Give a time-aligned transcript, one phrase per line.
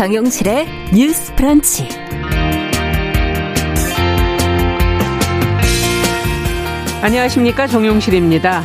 [0.00, 1.86] 정용실의 뉴스 프런치.
[7.02, 7.66] 안녕하십니까.
[7.66, 8.62] 정용실입니다.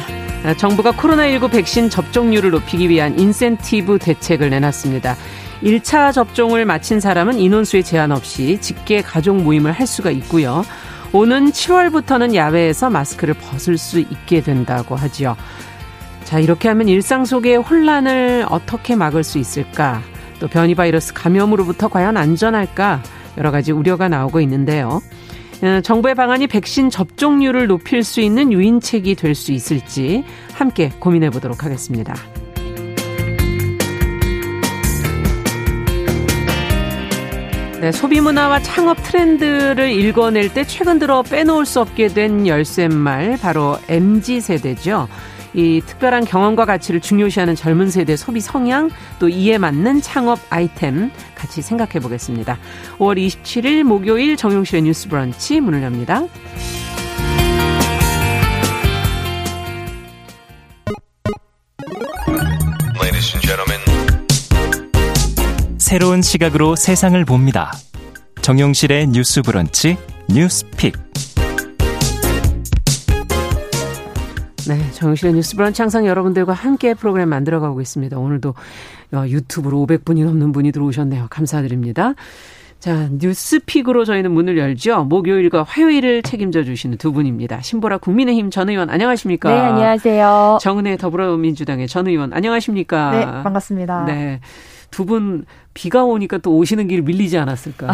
[0.58, 5.18] 정부가 코로나19 백신 접종률을 높이기 위한 인센티브 대책을 내놨습니다.
[5.62, 10.64] 1차 접종을 마친 사람은 인원수에 제한 없이 직계 가족 모임을 할 수가 있고요.
[11.12, 15.36] 오는 7월부터는 야외에서 마스크를 벗을 수 있게 된다고 하지요.
[16.24, 20.02] 자, 이렇게 하면 일상 속의 혼란을 어떻게 막을 수 있을까?
[20.40, 23.02] 또 변이 바이러스 감염으로부터 과연 안전할까?
[23.38, 25.02] 여러 가지 우려가 나오고 있는데요.
[25.62, 31.64] 어, 정부의 방안이 백신 접종률을 높일 수 있는 유인책이 될 수 있을지 함께 고민해 보도록
[31.64, 32.14] 하겠습니다.
[37.82, 43.78] 네, 소비 문화와 창업 트렌드를 읽어낼 때 최근 들어 빼놓을 수 없게 된 열쇠말 바로
[43.90, 45.08] MZ 세대죠.
[45.56, 48.90] 이 특별한 경험과 가치를 중요시하는 젊은 세대 소비 성향
[49.20, 52.58] 또 이에 맞는 창업 아이템 같이 생각해 보겠습니다.
[52.98, 56.24] 5월 27일 목요일 정용실의 뉴스 브런치 문을 엽니다.
[65.78, 67.72] 새로운 시각으로 세상을 봅니다.
[68.42, 69.98] 정용실의 뉴스 브런치
[70.28, 71.05] 뉴스 픽.
[74.68, 78.18] 네, 정실의 뉴스 브런치 항상 여러분들과 함께 프로그램 만들어가고 있습니다.
[78.18, 78.54] 오늘도
[79.14, 81.28] 어, 유튜브로 500분이 넘는 분이 들어오셨네요.
[81.30, 82.14] 감사드립니다.
[82.80, 85.06] 자, 뉴스픽으로 저희는 문을 열죠.
[85.06, 87.62] 목요일과 화요일을 책임져 주시는 두 분입니다.
[87.62, 89.50] 신보라 국민의힘 전 의원 안녕하십니까?
[89.50, 90.60] 네, 안녕하세요.
[90.62, 93.12] 정은혜 더불어민주당의 전 의원 안녕하십니까?
[93.12, 94.06] 네, 반갑습니다.
[94.06, 94.40] 네.
[94.96, 95.44] 두 분
[95.74, 97.94] 비가 오니까 또 오시는 길 밀리지 않았을까.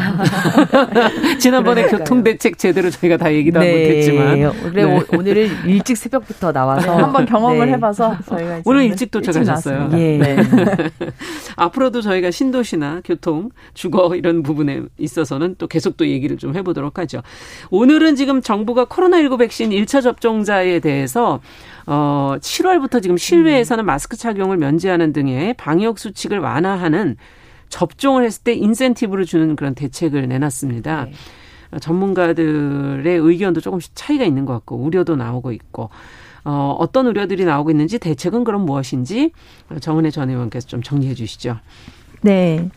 [1.42, 3.72] 지난번에 교통 대책 제대로 저희가 다 얘기도 네.
[3.72, 4.52] 못했지만.
[4.72, 5.04] 그래 네.
[5.12, 7.73] 오늘은 일찍 새벽부터 나와서 네, 한번 경험을 네.
[7.73, 9.90] 해봐서 저희가 오늘 일찍 도착하셨어요.
[9.94, 10.17] 예.
[10.20, 10.38] 네.
[11.58, 17.23] 앞으로도 저희가 신도시나 교통, 주거 이런 부분에 있어서는 또 계속 또 얘기를 좀 해보도록 하죠.
[17.72, 21.40] 오늘은 지금 정부가 코로나19 백신 1차 접종자에 대해서
[21.94, 27.18] 어 7월부터 지금 실외에서는 마스크 착용을 면제하는 등의 방역 수칙을 완화하는
[27.68, 31.06] 접종을 했을 때 인센티브를 주는 그런 대책을 내놨습니다.
[31.06, 31.80] 네.
[31.82, 35.90] 전문가들의 의견도 조금씩 차이가 있는 것 같고 우려도 나오고 있고
[36.46, 39.32] 어, 어떤 우려들이 나오고 있는지 대책은 그럼 무엇인지
[39.82, 41.58] 정은혜 전 의원께서 좀 정리해 주시죠.
[42.22, 42.70] 네.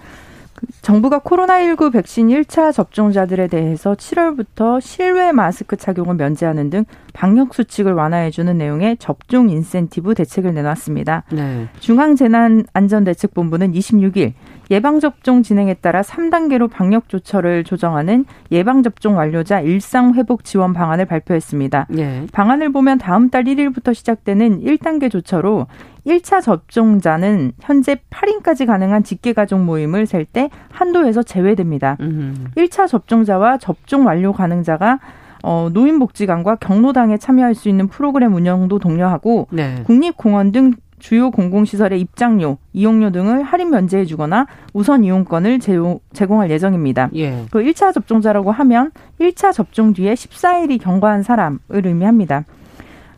[0.83, 8.57] 정부가 코로나19 백신 1차 접종자들에 대해서 7월부터 실외 마스크 착용을 면제하는 등 방역 수칙을 완화해주는
[8.57, 11.25] 내용의 접종 인센티브 대책을 내놨습니다.
[11.33, 11.69] 네.
[11.81, 14.33] 중앙재난안전대책본부는 26일
[14.71, 21.87] 예방접종 진행에 따라 3단계로 방역 조처를 조정하는 예방접종 완료자 일상 회복 지원 방안을 발표했습니다.
[21.91, 22.27] 네.
[22.33, 25.67] 방안을 보면 다음 달 1일부터 시작되는 1단계 조처로
[26.07, 31.97] 1차 접종자는 현재 8인까지 가능한 직계가족 모임을 셀 때 한도에서 제외됩니다.
[32.01, 32.47] 음.
[32.57, 34.99] 1차 접종자와 접종 완료 가능자가
[35.43, 39.83] 어, 노인복지관과 경로당에 참여할 수 있는 프로그램 운영도 독려하고 네.
[39.85, 45.61] 국립공원 등 주요 공공시설의 입장료, 이용료 등을 할인 면제해 주거나 우선 이용권을
[46.15, 47.11] 제공할 예정입니다.
[47.17, 47.45] 예.
[47.51, 48.91] 그 1차 접종자라고 하면
[49.21, 52.45] 1차 접종 뒤에 14일이 경과한 사람을 의미합니다.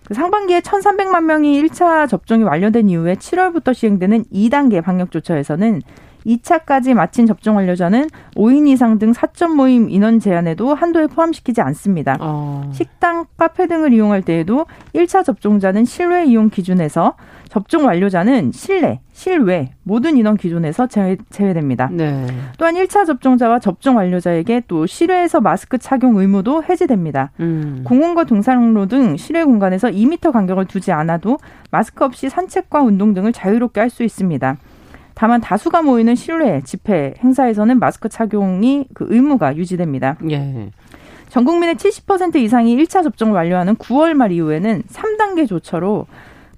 [0.07, 5.83] 그 상반기에 1,300만 명이 1차 접종이 완료된 이후에 7월부터 시행되는 2단계 방역 조처에서는
[6.27, 12.17] 2차까지 마친 접종 완료자는 5인 이상 등 사적 모임 인원 제한에도 한도에 포함시키지 않습니다.
[12.21, 12.71] 어.
[12.75, 17.15] 식당, 카페 등을 이용할 때에도 1차 접종자는 실외 이용 기준에서
[17.49, 21.89] 접종 완료자는 실내, 실외 모든 인원 기준에서 제외, 제외됩니다.
[21.93, 22.27] 네.
[22.59, 27.31] 또한 1차 접종자와 접종 완료자에게 또 실외에서 마스크 착용 의무도 해제됩니다.
[27.41, 27.83] 음.
[27.85, 31.39] 공원과 등산로 등 실외 공간에서 2미터 간격을 두지 않아도
[31.71, 34.57] 마스크 없이 산책과 운동 등을 자유롭게 할 수 있습니다.
[35.17, 40.19] 다만 다수가 모이는 실외, 집회, 행사에서는 마스크 착용이 그 의무가 유지됩니다.
[40.31, 40.71] 예.
[41.31, 46.07] 전 국민의 70% 이상이 1차 접종을 완료하는 9월 말 이후에는 3단계 조처로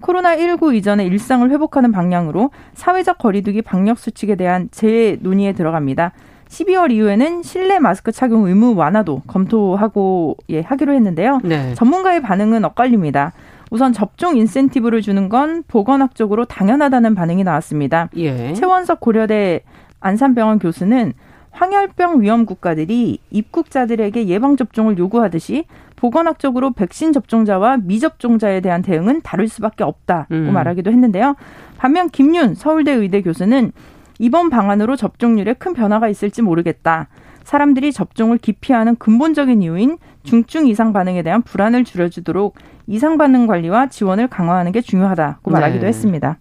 [0.02, 6.12] 코로나19 이전의 일상을 회복하는 방향으로 사회적 거리두기 방역 수칙에 대한 재논의에 들어갑니다.
[6.48, 11.42] 12월 이후에는 실내 마스크 착용 의무 완화도 검토하고 예, 하기로 했는데요.
[11.44, 11.74] 네.
[11.74, 13.32] 전문가의 반응은 엇갈립니다.
[13.70, 18.08] 우선 접종 인센티브를 주는 건 보건학적으로 당연하다는 반응이 나왔습니다.
[18.16, 18.52] 예.
[18.54, 19.62] 최원석 고려대
[20.00, 21.12] 안산병원 교수는
[21.50, 25.64] 황열병 위험 국가들이 입국자들에게 예방 접종을 요구하듯이
[25.96, 30.52] 보건학적으로 백신 접종자와 미접종자에 대한 대응은 다를 수밖에 없다고 음.
[30.52, 31.34] 말하기도 했는데요.
[31.76, 33.72] 반면 김윤 서울대 의대 교수는
[34.20, 37.08] 이번 방안으로 접종률에 큰 변화가 있을지 모르겠다.
[37.48, 44.28] 사람들이 접종을 기피하는 근본적인 이유인 중증 이상 반응에 대한 불안을 줄여주도록 이상 반응 관리와 지원을
[44.28, 45.86] 강화하는 게 중요하다고 말하기도 네.
[45.86, 46.38] 했습니다.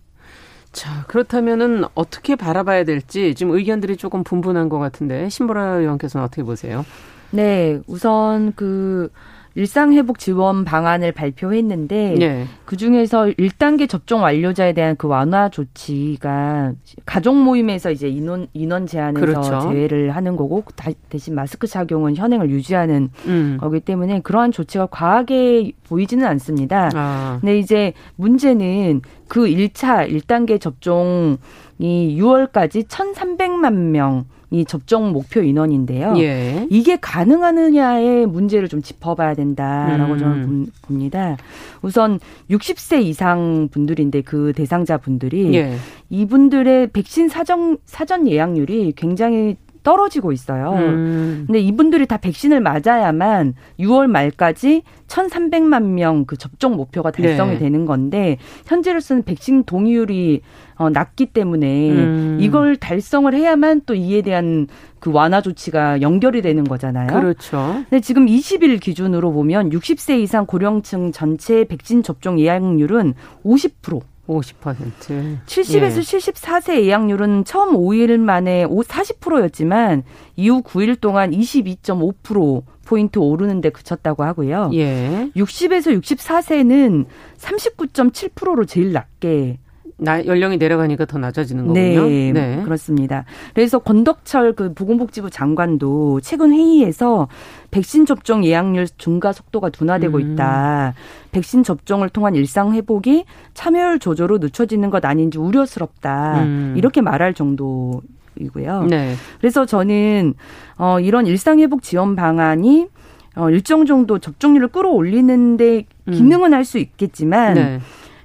[0.73, 6.85] 자, 그렇다면은 어떻게 바라봐야 될지 지금 의견들이 조금 분분한 것 같은데 신보라 의원께서는 어떻게 보세요?
[7.31, 9.09] 네, 우선 그
[9.57, 12.45] 일상회복 지원 방안을 발표했는데 네.
[12.65, 16.73] 그 중에서 1단계 접종 완료자에 대한 그 완화 조치가
[17.07, 19.59] 가족 모임에서 이제 인원 인원 제한에서 그렇죠.
[19.61, 20.63] 제외를 하는 거고
[21.09, 23.57] 대신 마스크 착용은 현행을 유지하는 음.
[23.59, 26.91] 거기 때문에 그러한 조치가 과하게 보이지는 않습니다.
[26.93, 27.39] 아.
[27.41, 31.39] 근데 이제 문제는 그 1차 1단계 접종이
[31.79, 36.15] 6월까지 1,300만 명 이 접종 목표 인원인데요.
[36.19, 36.67] 예.
[36.69, 40.19] 이게 가능하느냐의 문제를 좀 짚어봐야 된다라고 음.
[40.19, 41.37] 저는 봅니다.
[41.81, 45.75] 우선 60세 이상 분들인데 그 대상자 분들이 예.
[46.09, 50.71] 이분들의 백신 사전 사전 예약률이 굉장히 떨어지고 있어요.
[50.73, 51.43] 음.
[51.47, 57.59] 근데 이분들이 다 백신을 맞아야만 6월 말까지 1,300만 명 그 접종 목표가 달성이 네.
[57.59, 60.41] 되는 건데 현재로서는 백신 동의율이
[60.75, 62.37] 어, 낮기 때문에 음.
[62.39, 64.67] 이걸 달성을 해야만 또 이에 대한
[64.99, 67.07] 그 완화 조치가 연결이 되는 거잖아요.
[67.07, 67.83] 그렇죠.
[67.89, 73.13] 근데 지금 20일 기준으로 보면 60세 이상 고령층 전체 백신 접종 예약률은
[73.43, 74.01] 50%.
[74.27, 75.45] 50%.
[75.45, 76.01] 70에서 예.
[76.01, 80.03] 74세 예약률은 처음 5일 만에 40%였지만
[80.35, 84.71] 이후 9일 동안 22.5% 포인트 오르는데 그쳤다고 하고요.
[84.73, 85.29] 예.
[85.35, 87.05] 60에서 64세는
[87.37, 89.59] 39.7%로 제일 낮게
[89.99, 92.09] 나, 연령이 내려가니까 더 낮아지는 네, 거군요.
[92.09, 93.25] 네, 네, 그렇습니다.
[93.53, 97.27] 그래서 권덕철 그 보건복지부 장관도 최근 회의에서
[97.71, 100.33] 백신 접종 예약률 증가 속도가 둔화되고 음.
[100.33, 100.93] 있다.
[101.31, 106.43] 백신 접종을 통한 일상 회복이 참여율 조절로 늦춰지는 것 아닌지 우려스럽다.
[106.43, 106.73] 음.
[106.77, 108.01] 이렇게 말할 정도.
[108.39, 108.83] 이고요.
[108.83, 109.15] 네.
[109.39, 110.35] 그래서 저는
[110.77, 112.87] 어 이런 일상 회복 지원 방안이
[113.35, 116.13] 어 일정 정도 접종률을 끌어올리는데 음.
[116.13, 116.53] 기능은 음.
[116.53, 117.79] 할수 있겠지만 네.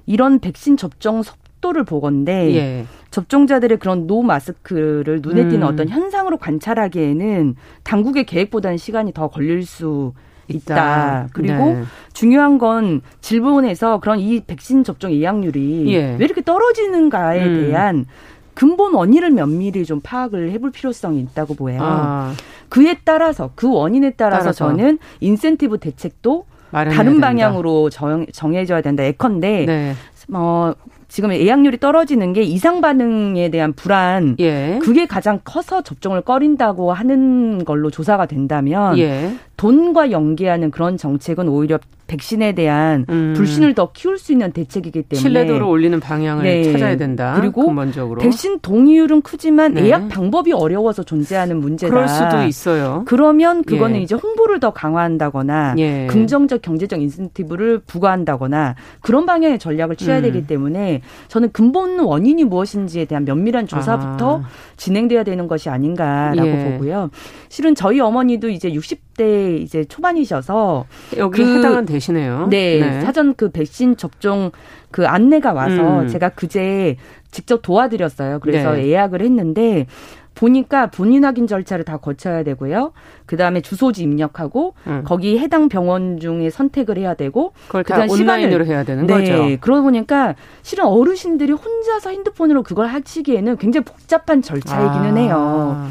[0.05, 2.85] 이런 백신 접종 속 속도를 보건데 예.
[3.11, 5.73] 접종자들의 그런 노 마스크를 눈에 띄는 음.
[5.73, 7.55] 어떤 현상으로 관찰하기에는
[7.85, 10.12] 당국의 계획보다는 시간이 더 걸릴 수
[10.49, 10.75] 있다.
[10.75, 11.29] 있다.
[11.32, 11.82] 그리고 네.
[12.12, 16.17] 중요한 건 질본에서 그런 이 백신 접종 예약률이 예.
[16.19, 17.61] 왜 이렇게 떨어지는가에 음.
[17.61, 18.06] 대한
[18.55, 21.81] 근본 원인을 면밀히 좀 파악을 해볼 필요성이 있다고 보여요.
[21.82, 22.35] 아.
[22.69, 24.69] 그에 따라서 그 원인에 따라서, 따라서.
[24.69, 29.05] 저는 인센티브 대책도 다른 방향으로 정, 정해져야 된다.
[29.05, 29.94] 예컨대 네.
[30.32, 30.73] 어,
[31.12, 34.79] 지금 예약률이 떨어지는 게 이상 반응에 대한 불안 예.
[34.82, 39.35] 그게 가장 커서 접종을 꺼린다고 하는 걸로 조사가 된다면 예.
[39.57, 41.79] 돈과 연계하는 그런 정책은 오히려
[42.13, 43.33] 백신에 대한 음.
[43.35, 46.73] 불신을 더 키울 수 있는 대책이기 때문에 신뢰도를 올리는 방향을 네.
[46.73, 47.35] 찾아야 된다.
[47.41, 48.21] 그리고 근본적으로.
[48.21, 49.87] 백신 동의율은 크지만 네.
[49.87, 51.91] 예약 방법이 어려워서 존재하는 문제다.
[51.91, 53.05] 그럴 수도 있어요.
[53.07, 54.01] 그러면 그거는 예.
[54.03, 56.07] 이제 홍보를 더 강화한다거나 예.
[56.11, 60.23] 긍정적 경제적 인센티브를 부과한다거나 그런 방향의 전략을 취해야 음.
[60.23, 64.49] 되기 때문에 저는 근본 원인이 무엇인지에 대한 면밀한 조사부터 아.
[64.77, 66.73] 진행돼야 되는 것이 아닌가라고 예.
[66.73, 67.11] 보고요.
[67.49, 70.87] 실은 저희 어머니도 이제 60대 이제 초반이셔서
[71.19, 72.47] 여기 그, 해당은 되시네요.
[72.49, 74.50] 네, 네, 사전 그 백신 접종
[74.91, 76.09] 그 안내가 와서 음.
[76.09, 76.97] 제가 그제
[77.31, 78.41] 직접 도와드렸어요.
[78.41, 78.88] 그래서 네.
[78.88, 79.87] 예약을 했는데
[80.35, 82.93] 보니까 본인 확인 절차를 다 거쳐야 되고요.
[83.26, 85.03] 그 다음에 주소지 입력하고 음.
[85.05, 89.15] 거기 해당 병원 중에 선택을 해야 되고 그걸 다 온라인으로 해야 되는 네.
[89.15, 89.60] 거죠.
[89.60, 95.20] 그러고 보니까 실은 어르신들이 혼자서 핸드폰으로 그걸 하시기에는 굉장히 복잡한 절차이기는 아.
[95.20, 95.89] 해요.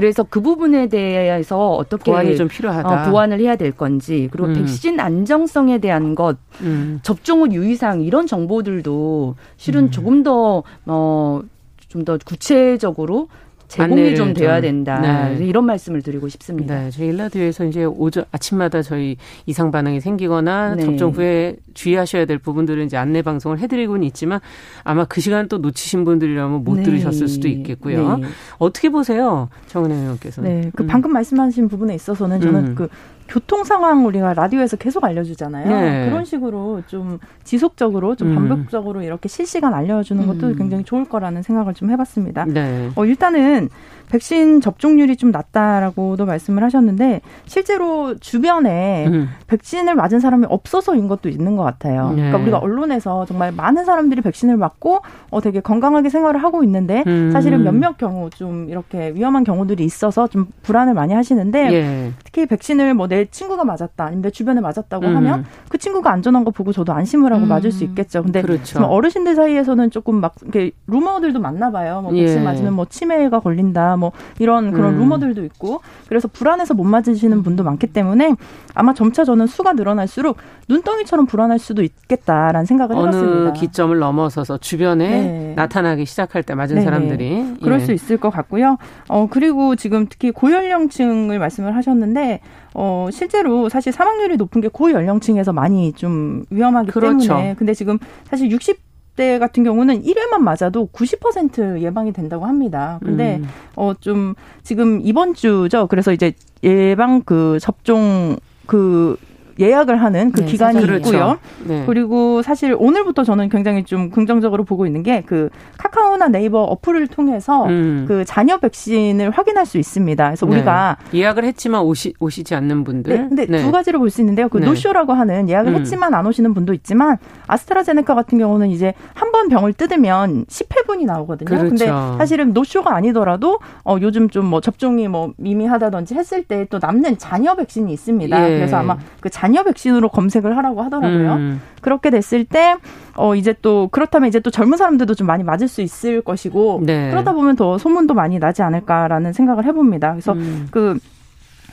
[0.00, 2.88] 그래서 그 부분에 대해서 어떻게 보완이 좀 필요하다.
[2.88, 4.54] 어, 보완을 해야 될 건지 그리고 음.
[4.54, 7.00] 백신 안정성에 대한 것, 음.
[7.02, 9.90] 접종 후 유의사항 이런 정보들도 실은 음.
[9.90, 11.42] 조금 더 어,
[11.88, 13.28] 좀 더 구체적으로
[13.70, 15.00] 제공이 좀 돼야 된다.
[15.00, 15.46] 네.
[15.46, 16.74] 이런 말씀을 드리고 싶습니다.
[16.74, 20.82] 네, 저희 일라디오에서 이제 오전 아침마다 저희 이상 반응이 생기거나 네.
[20.82, 24.40] 접종 후에 주의하셔야 될 부분들은 이제 안내 방송을 해드리고는 있지만
[24.82, 26.82] 아마 그 시간 또 놓치신 분들이라면 못 네.
[26.82, 28.16] 들으셨을 수도 있겠고요.
[28.16, 28.26] 네.
[28.58, 30.42] 어떻게 보세요, 정은혜 의원께서?
[30.42, 30.88] 네, 그 음.
[30.88, 32.74] 방금 말씀하신 부분에 있어서는 저는 음.
[32.74, 32.88] 그
[33.30, 35.68] 교통 상황 우리가 라디오에서 계속 알려주잖아요.
[35.68, 36.10] 네.
[36.10, 38.34] 그런 식으로 좀 지속적으로 좀 음.
[38.34, 40.56] 반복적으로 이렇게 실시간 알려주는 것도 음.
[40.56, 42.44] 굉장히 좋을 거라는 생각을 좀 해봤습니다.
[42.46, 42.90] 네.
[42.96, 43.68] 어, 일단은
[44.10, 49.28] 백신 접종률이 좀 낮다라고도 말씀을 하셨는데 실제로 주변에 음.
[49.46, 52.10] 백신을 맞은 사람이 없어서인 것도 있는 것 같아요.
[52.10, 52.16] 네.
[52.16, 55.00] 그러니까 우리가 언론에서 정말 많은 사람들이 백신을 맞고
[55.30, 57.30] 어, 되게 건강하게 생활을 하고 있는데 음.
[57.32, 62.12] 사실은 몇몇 경우 좀 이렇게 위험한 경우들이 있어서 좀 불안을 많이 하시는데 예.
[62.24, 65.16] 특히 백신을 뭐 내 친구가 맞았다 아니면 내 주변에 맞았다고 음.
[65.16, 67.88] 하면 그 친구가 안전한 거 보고 저도 안심을 하고 맞을 수 음.
[67.88, 68.22] 있겠죠.
[68.22, 68.84] 근데 그렇죠.
[68.84, 72.00] 어르신들 사이에서는 조금 막 이렇게 루머들도 많나 봐요.
[72.02, 72.42] 뭐 백신 예.
[72.44, 73.96] 맞으면 뭐 치매가 걸린다.
[74.00, 74.98] 뭐 이런 그런 음.
[74.98, 78.34] 루머들도 있고 그래서 불안해서 못 맞으시는 분도 많기 때문에
[78.74, 80.38] 아마 점차 저는 수가 늘어날수록
[80.68, 83.52] 눈덩이처럼 불안할 수도 있겠다라는 생각을 어느 해봤습니다.
[83.52, 85.52] 기점을 넘어서서 주변에 네.
[85.56, 86.84] 나타나기 시작할 때 맞은 네네.
[86.84, 87.84] 사람들이 그럴 예.
[87.84, 88.78] 수 있을 것 같고요.
[89.08, 92.40] 어, 그리고 지금 특히 고연령층을 말씀을 하셨는데,
[92.74, 97.28] 어, 실제로 사실 사망률이 높은 게 고연령층에서 많이 좀 위험하기 그렇죠.
[97.28, 97.54] 때문에.
[97.58, 102.98] 근데 지금 사실 60 대 같은 경우는 1회만 맞아도 90% 예방이 된다고 합니다.
[103.02, 103.48] 근데, 음.
[103.76, 105.86] 어, 좀 지금 이번 주죠.
[105.86, 108.36] 그래서 이제 예방 그 접종
[108.66, 109.16] 그
[109.58, 110.96] 예약을 하는 그 네, 기간이 사전이에요.
[110.98, 111.38] 있고요.
[111.66, 111.84] 네.
[111.86, 117.66] 그리고 사실 오늘부터 저는 굉장히 좀 긍정적으로 보고 있는 게 그 카카오나 네이버 어플을 통해서
[117.66, 118.04] 음.
[118.08, 120.24] 그 자녀 백신을 확인할 수 있습니다.
[120.26, 120.52] 그래서 네.
[120.52, 123.12] 우리가 예약을 했지만 오시, 오시지 않는 분들.
[123.16, 123.62] 네, 근데 네.
[123.62, 124.48] 두 가지로 볼 수 있는데요.
[124.48, 124.66] 그 네.
[124.66, 125.78] 노쇼라고 하는 예약을 음.
[125.78, 127.16] 했지만 안 오시는 분도 있지만
[127.46, 131.46] 아스트라제네카 같은 경우는 이제 한 번 병을 뜯으면 10회분이 나오거든요.
[131.46, 131.68] 그렇죠.
[131.68, 131.86] 근데
[132.18, 137.54] 사실은 노쇼가 아니더라도 어 요즘 좀 뭐 접종이 뭐 미미하다든지 했을 때 또 남는 자녀
[137.54, 138.50] 백신이 있습니다.
[138.50, 138.56] 예.
[138.58, 141.34] 그래서 아마 그 자녀 백신으로 검색을 하라고 하더라고요.
[141.34, 141.62] 음.
[141.82, 142.76] 그렇게 됐을 때,
[143.16, 147.10] 어, 이제 또, 그렇다면 이제 또 젊은 사람들도 좀 많이 맞을 수 있을 것이고, 네.
[147.10, 150.12] 그러다 보면 더 소문도 많이 나지 않을까라는 생각을 해봅니다.
[150.12, 150.68] 그래서 음.
[150.70, 150.98] 그,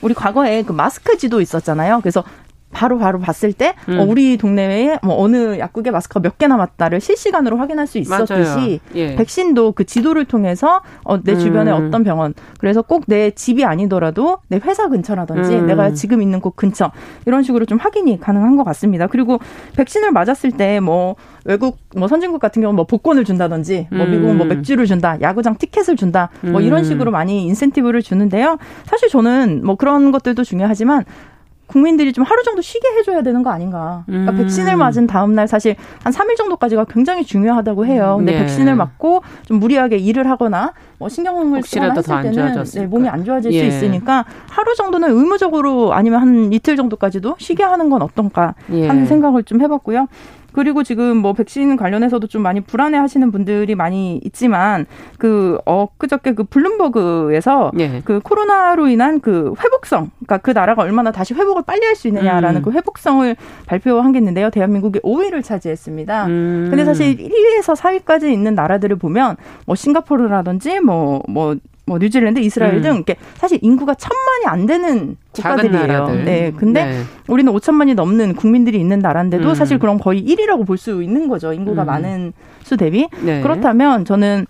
[0.02, 2.00] 우리 과거에 그 마스크 지도 있었잖아요.
[2.02, 2.24] 그래서
[2.72, 4.00] 바로 바로 봤을 때 음.
[4.00, 8.80] 어, 우리 동네에 뭐 어느 약국에 마스크가 몇 개 남았다를 실시간으로 확인할 수 있었듯이.
[8.94, 9.16] 예.
[9.16, 11.40] 백신도 그 지도를 통해서 어, 내 음.
[11.40, 15.66] 주변에 어떤 병원 그래서 꼭 내 집이 아니더라도 내 회사 근처라든지 음.
[15.68, 16.92] 내가 지금 있는 곳 근처
[17.26, 19.08] 이런 식으로 좀 확인이 가능한 것 같습니다.
[19.08, 19.40] 그리고
[19.76, 24.12] 백신을 맞았을 때 뭐 외국 뭐 선진국 같은 경우는 뭐 복권을 준다든지 뭐 음.
[24.12, 26.84] 미국은 뭐 맥주를 준다 야구장 티켓을 준다 뭐 이런 음.
[26.84, 28.58] 식으로 많이 인센티브를 주는데요.
[28.86, 31.06] 사실 저는 뭐 그런 것들도 중요하지만
[31.68, 34.04] 국민들이 좀 하루 정도 쉬게 해줘야 되는 거 아닌가.
[34.06, 34.38] 그러니까 음.
[34.38, 38.16] 백신을 맞은 다음날 사실 한 3일 정도까지가 굉장히 중요하다고 해요.
[38.18, 38.40] 근데 네.
[38.40, 42.64] 백신을 맞고 좀 무리하게 일을 하거나 뭐 신경을 쓰거나 했을 때는.
[42.64, 43.60] 네, 몸이 안 좋아질 예.
[43.60, 48.88] 수 있으니까 하루 정도는 의무적으로 아니면 한 이틀 정도까지도 쉬게 하는 건 어떤가 예.
[48.88, 50.08] 하는 생각을 좀 해봤고요.
[50.58, 54.88] 그리고 지금 뭐 백신 관련해서도 좀 많이 불안해 하시는 분들이 많이 있지만
[55.20, 58.02] 그 엊그저께 그 블룸버그에서 예.
[58.04, 62.62] 그 코로나로 인한 그 회복성, 그러니까 그 나라가 얼마나 다시 회복을 빨리 할 수 있느냐라는
[62.62, 62.64] 음.
[62.64, 63.36] 그 회복성을
[63.68, 64.50] 발표한 게 있는데요.
[64.50, 66.26] 대한민국이 5위를 차지했습니다.
[66.26, 66.68] 음.
[66.70, 69.36] 근데 사실 1위에서 4위까지 있는 나라들을 보면
[69.68, 71.56] 뭐 싱가포르라든지 뭐뭐 뭐
[71.98, 72.82] 뉴질랜드, 이스라엘 음.
[72.82, 76.08] 등 이렇게 사실 인구가 천만이 안 되는 국가들이에요.
[76.26, 76.52] 네.
[76.56, 77.02] 근데 네.
[77.28, 79.56] 우리는 5천만이 넘는 국민들이 있는 나라인데도 음.
[79.56, 81.54] 사실 그럼 거의 1위라고 볼 수 있는 거죠.
[81.54, 81.88] 인구가 음.
[81.88, 83.08] 많은 수 대비.
[83.24, 83.42] 네.
[83.42, 84.46] 그렇다면 저는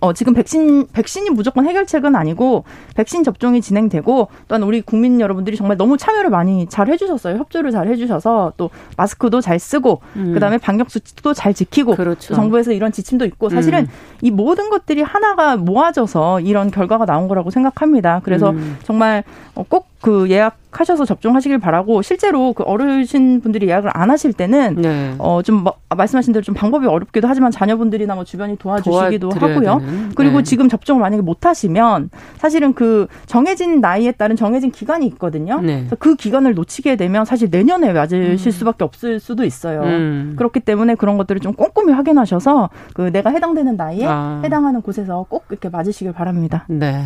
[0.00, 2.64] 어, 지금 백신, 백신이 무조건 해결책은 아니고,
[2.94, 7.36] 백신 접종이 진행되고, 또한 우리 국민 여러분들이 정말 너무 참여를 많이 잘 해주셨어요.
[7.36, 10.32] 협조를 잘 해주셔서, 또 마스크도 잘 쓰고, 음.
[10.32, 12.28] 그 다음에 방역 수칙도 잘 지키고, 그렇죠.
[12.28, 13.88] 또 정부에서 이런 지침도 있고, 사실은 음.
[14.22, 18.22] 이 모든 것들이 하나가 모아져서 이런 결과가 나온 거라고 생각합니다.
[18.24, 18.78] 그래서 음.
[18.84, 19.22] 정말
[19.54, 25.14] 어, 꼭 그 예약하셔서 접종하시길 바라고, 실제로 그 어르신 분들이 예약을 안 하실 때는, 네.
[25.18, 29.78] 어, 좀, 뭐, 말씀하신 대로 좀 방법이 어렵기도 하지만 자녀분들이나 뭐 주변이 도와주시기도 하고요.
[29.80, 30.12] 되는.
[30.14, 30.44] 그리고 네.
[30.44, 35.60] 지금 접종을 만약에 못 하시면 사실은 그 정해진 나이에 따른 정해진 기간이 있거든요.
[35.60, 35.78] 네.
[35.80, 39.82] 그래서 그 기간을 놓치게 되면 사실 내년에 맞으실 수밖에 없을 수도 있어요.
[39.82, 40.34] 음.
[40.36, 44.40] 그렇기 때문에 그런 것들을 좀 꼼꼼히 확인하셔서 그 내가 해당되는 나이에 아.
[44.44, 46.64] 해당하는 곳에서 꼭 이렇게 맞으시길 바랍니다.
[46.68, 47.04] 네.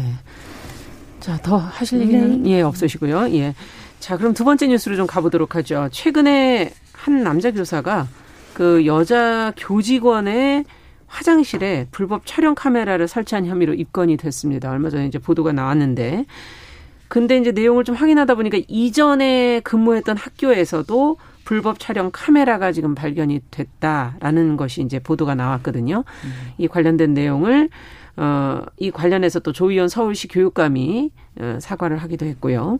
[1.24, 3.30] 자, 더 하실 얘기는 예, 없으시고요.
[3.32, 3.54] 예.
[3.98, 5.88] 자, 그럼 두 번째 뉴스로 좀 가보도록 하죠.
[5.90, 8.06] 최근에 한 남자 교사가
[8.52, 10.66] 그 여자 교직원의
[11.06, 14.70] 화장실에 불법 촬영 카메라를 설치한 혐의로 입건이 됐습니다.
[14.70, 16.26] 얼마 전에 이제 보도가 나왔는데.
[17.08, 21.16] 근데 이제 내용을 좀 확인하다 보니까 이전에 근무했던 학교에서도
[21.46, 26.04] 불법 촬영 카메라가 지금 발견이 됐다라는 것이 이제 보도가 나왔거든요.
[26.58, 27.70] 이 관련된 내용을
[28.16, 32.78] 어, 이 관련해서 또 조희연 서울시 교육감이 어, 사과를 하기도 했고요.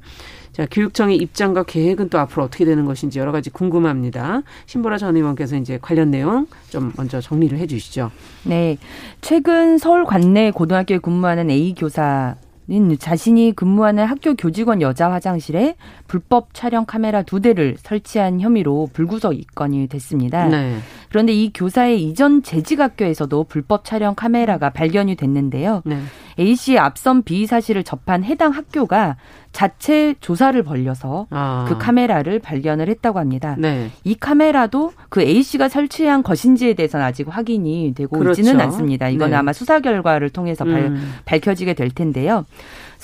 [0.52, 4.42] 자, 교육청의 입장과 계획은 또 앞으로 어떻게 되는 것인지 여러 가지 궁금합니다.
[4.66, 8.12] 신보라 전 의원께서 이제 관련 내용 좀 먼저 정리를 해 주시죠.
[8.44, 8.78] 네.
[9.20, 12.36] 최근 서울 관내 고등학교에 근무하는 A 교사
[12.66, 15.76] 는 자신이 근무하는 학교 교직원 여자 화장실에
[16.08, 20.48] 불법 촬영 카메라 두 대를 설치한 혐의로 불구속 입건이 됐습니다.
[20.48, 20.78] 네.
[21.14, 25.82] 그런데 이 교사의 이전 재직 학교에서도 불법 촬영 카메라가 발견이 됐는데요.
[25.84, 26.00] 네.
[26.40, 29.14] A 씨의 앞선 비의 사실을 접한 해당 학교가
[29.52, 31.66] 자체 조사를 벌려서 아.
[31.68, 33.54] 그 카메라를 발견을 했다고 합니다.
[33.56, 33.92] 네.
[34.02, 38.40] 이 카메라도 그 A 씨가 설치한 것인지에 대해서는 아직 확인이 되고 그렇죠.
[38.40, 39.08] 있지는 않습니다.
[39.08, 39.36] 이건 네.
[39.36, 41.14] 아마 수사 결과를 통해서 발, 음.
[41.26, 42.44] 밝혀지게 될 텐데요.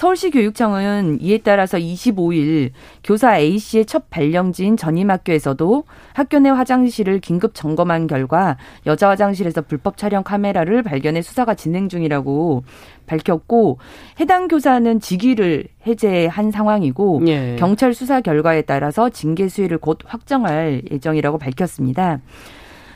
[0.00, 2.70] 서울시 교육청은 이에 따라서 25일
[3.04, 10.22] 교사 A씨의 첫 발령지인 전임학교에서도 학교 내 화장실을 긴급 점검한 결과 여자 화장실에서 불법 촬영
[10.22, 12.64] 카메라를 발견해 수사가 진행 중이라고
[13.04, 13.76] 밝혔고
[14.20, 17.56] 해당 교사는 직위를 해제한 상황이고 예.
[17.58, 22.20] 경찰 수사 결과에 따라서 징계 수위를 곧 확정할 예정이라고 밝혔습니다.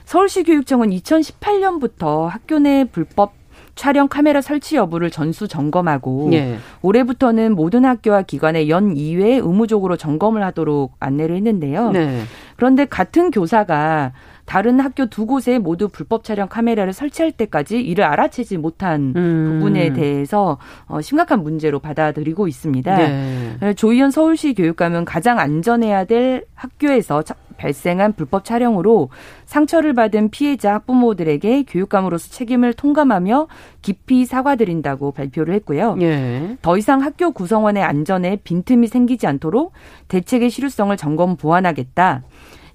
[0.07, 3.44] 서울시 교육청은 2018년부터 학교 내 불법
[3.75, 6.59] 촬영 카메라 설치 여부를 전수 점검하고 예.
[6.83, 11.91] 올해부터는 모든 학교와 기관에 연 2회 의무적으로 점검을 하도록 안내를 했는데요.
[11.91, 12.23] 네.
[12.57, 14.13] 그런데 같은 교사가
[14.45, 19.59] 다른 학교 두 곳에 모두 불법 촬영 카메라를 설치할 때까지 이를 알아채지 못한 음.
[19.59, 22.97] 부분에 대해서 어, 심각한 문제로 받아들이고 있습니다.
[22.97, 23.75] 네.
[23.75, 27.23] 조희연 서울시 교육감은 가장 안전해야 될 학교에서
[27.57, 29.11] 발생한 불법 촬영으로
[29.47, 33.49] 상처를 받은 피해자 학부모들에게 교육감으로서 책임을 통감하며
[33.83, 35.97] 깊이 사과드린다고 발표를 했고요.
[36.01, 36.57] 예.
[36.63, 39.73] 더 이상 학교 구성원의 안전에 빈틈이 생기지 않도록
[40.09, 42.23] 대책의 실효성을 점검 보완하겠다.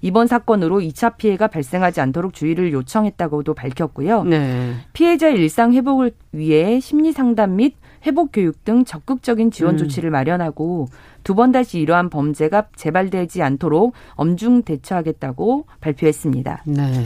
[0.02, 4.24] 이번 사건으로 2차 피해가 발생하지 않도록 주의를 요청했다고도 밝혔고요.
[4.24, 4.74] 네.
[4.92, 7.74] 피해자의 일상 회복을 위해 심리 상담 및
[8.06, 9.78] 회복 교육 등 적극적인 지원 음.
[9.78, 10.88] 조치를 마련하고
[11.24, 16.64] 두 번 다시 이러한 범죄가 재발되지 않도록 엄중 대처하겠다고 발표했습니다.
[16.66, 17.04] 네.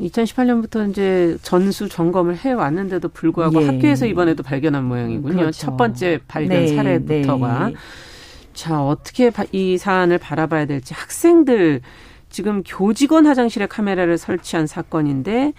[0.00, 3.66] 2018년부터 이제 전수 점검을 해 왔는데도 불구하고 예.
[3.66, 5.36] 학교에서 이번에도 발견한 모양이군요.
[5.36, 5.58] 그렇죠.
[5.58, 6.76] 첫 번째 발견 네.
[6.76, 7.68] 사례부터가.
[7.68, 7.74] 네.
[8.52, 11.80] 자, 어떻게 이 사안을 바라봐야 될지 학생들
[12.28, 15.52] 지금 교직원 화장실에 카메라를 설치한 사건인데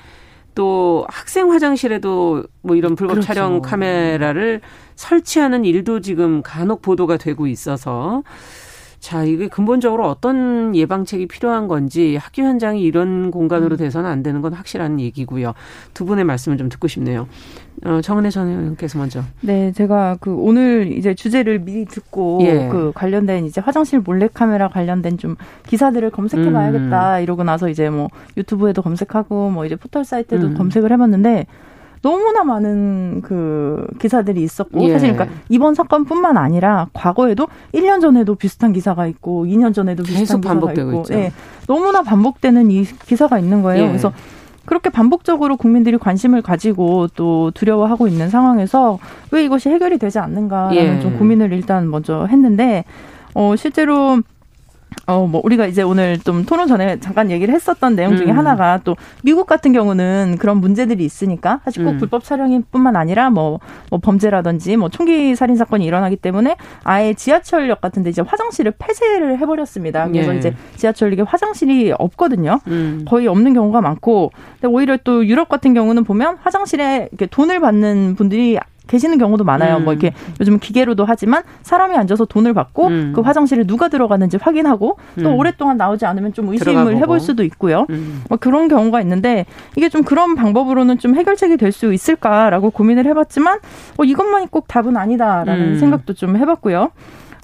[0.57, 3.27] 또 학생 화장실에도 뭐 이런 불법 그렇죠.
[3.27, 4.61] 촬영 카메라를
[4.95, 8.23] 설치하는 일도 지금 간혹 보도가 되고 있어서
[9.07, 13.77] 자, 이게 근본적으로 어떤 예방책이 필요한 건지 학교 현장이 이런 공간으로 음.
[13.77, 15.53] 돼서는 안 되는 건 확실한 얘기고요.
[15.93, 17.25] 두 분의 말씀을 좀 듣고 싶네요.
[17.85, 19.23] 어, 정은혜 전 의원께서 먼저.
[19.39, 22.67] 네, 제가 그 오늘 이제 주제를 미리 듣고 예.
[22.69, 25.37] 그 관련된 이제 화장실 몰래 카메라 관련된 좀
[25.67, 27.23] 기사들을 검색해 봐야겠다 음.
[27.23, 30.57] 이러고 나서 이제 뭐 유튜브에도 검색하고 뭐 이제 포털 사이트에도 음.
[30.57, 31.45] 검색을 해 봤는데
[32.01, 34.93] 너무나 많은 그 기사들이 있었고 예.
[34.93, 40.71] 사실 그러니까 이번 사건뿐만 아니라 과거에도 1년 전에도 비슷한 기사가 있고 2년 전에도 비슷한 기사가
[40.73, 41.31] 있고 예.
[41.67, 43.83] 너무나 반복되는 이 기사가 있는 거예요.
[43.83, 43.87] 예.
[43.87, 44.11] 그래서
[44.65, 48.99] 그렇게 반복적으로 국민들이 관심을 가지고 또 두려워하고 있는 상황에서
[49.31, 50.99] 왜 이것이 해결이 되지 않는가라는 예.
[50.99, 52.83] 좀 고민을 일단 먼저 했는데
[53.33, 54.19] 어 실제로
[55.07, 58.37] 어, 뭐, 우리가 이제 오늘 좀 토론 전에 잠깐 얘기를 했었던 내용 중에 음.
[58.37, 61.97] 하나가 또 미국 같은 경우는 그런 문제들이 있으니까 사실 꼭 음.
[61.97, 67.79] 불법 촬영일 뿐만 아니라 뭐, 뭐 범죄라든지 뭐 총기 살인 사건이 일어나기 때문에 아예 지하철역
[67.79, 70.09] 같은데 이제 화장실을 폐쇄를 해버렸습니다.
[70.09, 70.37] 그래서 예.
[70.37, 72.59] 이제 지하철역에 화장실이 없거든요.
[72.67, 73.05] 음.
[73.07, 78.15] 거의 없는 경우가 많고 근데 오히려 또 유럽 같은 경우는 보면 화장실에 이렇게 돈을 받는
[78.17, 79.77] 분들이 계시는 경우도 많아요.
[79.77, 79.83] 음.
[79.83, 83.13] 뭐 이렇게 요즘 기계로도 하지만 사람이 앉아서 돈을 받고 음.
[83.15, 85.35] 그 화장실에 누가 들어가는지 확인하고 또 음.
[85.35, 87.85] 오랫동안 나오지 않으면 좀 의심을 해볼 수도 있고요.
[87.89, 88.23] 음.
[88.29, 89.45] 뭐 그런 경우가 있는데
[89.75, 93.59] 이게 좀 그런 방법으로는 좀 해결책이 될 수 있을까라고 고민을 해봤지만
[93.97, 95.79] 어, 이것만이 꼭 답은 아니다라는 음.
[95.79, 96.89] 생각도 좀 해봤고요.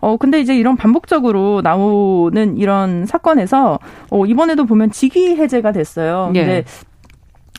[0.01, 3.79] 어, 근데 이제 이런 반복적으로 나오는 이런 사건에서,
[4.10, 6.32] 어, 이번에도 보면 직위 해제가 됐어요.
[6.34, 6.63] 근데 예.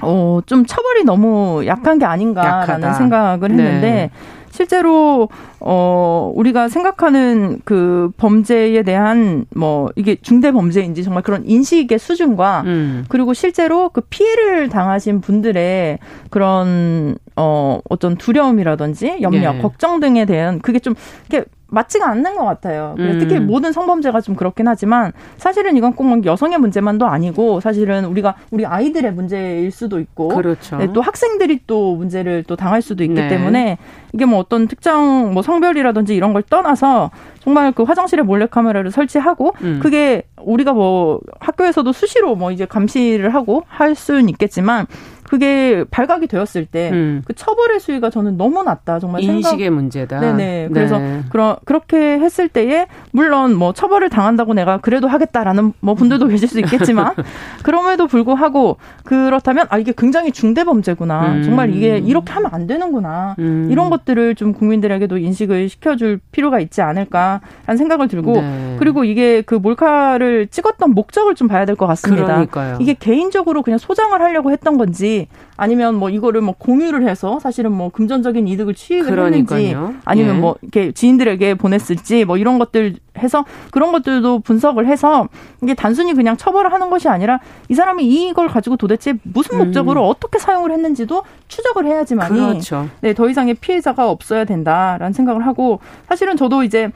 [0.03, 2.93] 어, 좀 처벌이 너무 약한 게 아닌가라는 약하다.
[2.95, 4.11] 생각을 했는데 네.
[4.51, 5.29] 실제로
[5.59, 13.05] 어 우리가 생각하는 그 범죄에 대한 뭐 이게 중대 범죄인지 정말 그런 인식의 수준과 음.
[13.09, 15.99] 그리고 실제로 그 피해를 당하신 분들의
[16.31, 19.59] 그런 어 어떤 두려움이라든지 염려, 예.
[19.61, 20.95] 걱정 등에 대한 그게 좀
[21.29, 22.95] 이렇게 맞지가 않는 것 같아요.
[22.99, 23.19] 음.
[23.21, 28.65] 특히 모든 성범죄가 좀 그렇긴 하지만 사실은 이건 꼭 여성의 문제만도 아니고 사실은 우리가 우리
[28.65, 30.77] 아이들의 문제일 수도 있고 그렇죠.
[30.77, 33.29] 네, 또 학생들이 또 문제를 또 당할 수도 있기 네.
[33.29, 33.79] 때문에
[34.13, 39.55] 이게 뭐 어떤 특정 뭐 성별이라든지 이런 걸 떠나서 정말 그 화장실에 몰래 카메라를 설치하고
[39.63, 39.81] 음.
[39.83, 44.87] 그게 우리가 뭐 학교에서도 수시로 뭐 이제 감시를 하고 할 수는 있겠지만
[45.29, 47.23] 그게 발각이 되었을 때그 음.
[47.27, 48.99] 그 처벌의 수위가 저는 너무 낮다.
[48.99, 49.75] 정말 인식의 생각...
[49.75, 50.21] 문제다.
[50.21, 50.69] 네네.
[50.73, 51.21] 그래서 네.
[51.31, 56.59] 그러, 그렇게 했을 때에 물론 뭐 처벌을 당한다고 내가 그래도 하겠다라는 뭐 분들도 계실 수
[56.61, 57.15] 있겠지만
[57.63, 61.35] 그럼에도 불구하고 그렇다면 아 이게 굉장히 중대 범죄구나.
[61.35, 61.43] 음.
[61.43, 63.37] 정말 이게 이렇게 하면 안 되는구나.
[63.39, 63.69] 음.
[63.71, 68.77] 이런 것들을 좀 국민들에게도 인식을 시켜줄 필요가 있지 않을까라는 생각을 들고 네.
[68.79, 72.27] 그리고 이게 그 몰카를 찍었던 목적을 좀 봐야 될 것 같습니다.
[72.27, 72.79] 그러니까요.
[72.81, 77.73] 이게 개인적으로 그냥 소장을 하려고 했던 건지 했는지 아니면 뭐 이거를 뭐 공유를 해서 사실은
[77.73, 79.59] 뭐 금전적인 이득을 취입을 그러니까요.
[79.61, 80.41] 했는지 아니면 예.
[80.41, 85.29] 뭐 이렇게 지인들에게 보냈을지 뭐 이런 것들 해서 그런 것들도 분석을 해서
[85.63, 90.11] 이게 단순히 그냥 처벌을 하는 것이 아니라 이 사람이 이걸 가지고 도대체 무슨 목적으로 음.
[90.11, 92.89] 어떻게 사용을 했는지도 추적을 해야지만이 그렇죠.
[93.01, 96.91] 네, 더 이상의 피해자가 없어야 된다라는 생각을 하고 사실은 저도 이제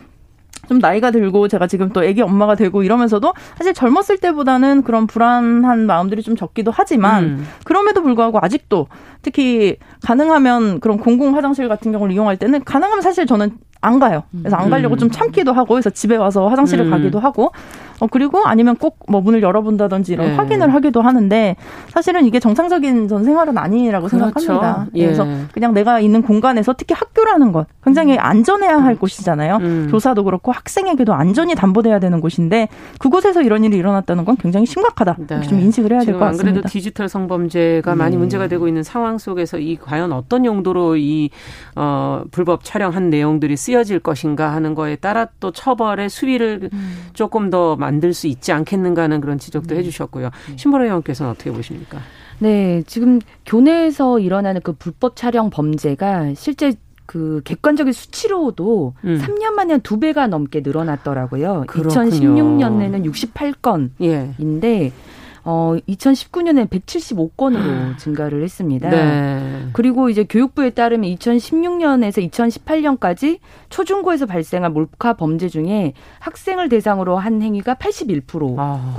[0.68, 5.86] 좀 나이가 들고 제가 지금 또 애기 엄마가 되고 이러면서도 사실 젊었을 때보다는 그런 불안한
[5.86, 7.48] 마음들이 좀 적기도 하지만 음.
[7.64, 8.86] 그럼에도 불구하고 아직도
[9.22, 14.24] 특히 가능하면 그런 공공 화장실 같은 경우를 이용할 때는 가능하면 사실 저는 안 가요.
[14.36, 16.90] 그래서 안 가려고 좀 참기도 하고 그래서 집에 와서 화장실을 음.
[16.90, 17.52] 가기도 하고
[18.00, 20.34] 어 그리고 아니면 꼭 뭐 문을 열어본다든지 이런 네.
[20.36, 21.56] 확인을 하기도 하는데
[21.88, 24.30] 사실은 이게 정상적인 전 생활은 아니라고 그렇죠.
[24.32, 24.86] 생각합니다.
[24.96, 25.04] 예.
[25.06, 28.18] 그래서 그냥 내가 있는 공간에서 특히 학교라는 것 굉장히 음.
[28.20, 29.00] 안전해야 할 그렇지.
[29.00, 29.56] 곳이잖아요.
[29.62, 29.88] 음.
[29.90, 35.16] 교사도 그렇고 학생에게도 안전이 담보돼야 되는 곳인데 그곳에서 이런 일이 일어났다는 건 굉장히 심각하다.
[35.26, 35.40] 네.
[35.42, 36.48] 좀 인식을 해야 될 것 같습니다.
[36.48, 38.18] 안 그래도 디지털 성범죄가 많이 네.
[38.18, 41.30] 문제가 되고 있는 상황 속에서 이 과연 어떤 용도로 이
[41.76, 46.96] 어, 불법 촬영한 내용들이 쓰여질 것인가 하는 거에 따라 또 처벌의 수위를 음.
[47.14, 49.78] 조금 더 만들 수 있지 않겠는가 하는 그런 지적도 음.
[49.78, 50.30] 해주셨고요.
[50.50, 50.56] 네.
[50.56, 51.98] 신보라 의원께서는 어떻게 보십니까?
[52.38, 56.74] 네, 지금 교내에서 일어나는 그 불법 촬영 범죄가 실제
[57.06, 59.18] 그 객관적인 수치로도 음.
[59.22, 61.64] 3년 만에 한 두 배가 넘게 늘어났더라고요.
[61.66, 62.10] 그렇군요.
[62.10, 64.92] 2016년에는 68건인데 예.
[65.50, 68.90] 어 2019년에 175건으로 증가를 했습니다.
[68.90, 69.68] 네.
[69.72, 73.38] 그리고 이제 교육부에 따르면 2016년에서 2018년까지
[73.70, 78.58] 초중고에서 발생한 몰카 범죄 중에 학생을 대상으로 한 행위가 81%고요.
[78.58, 78.94] 아,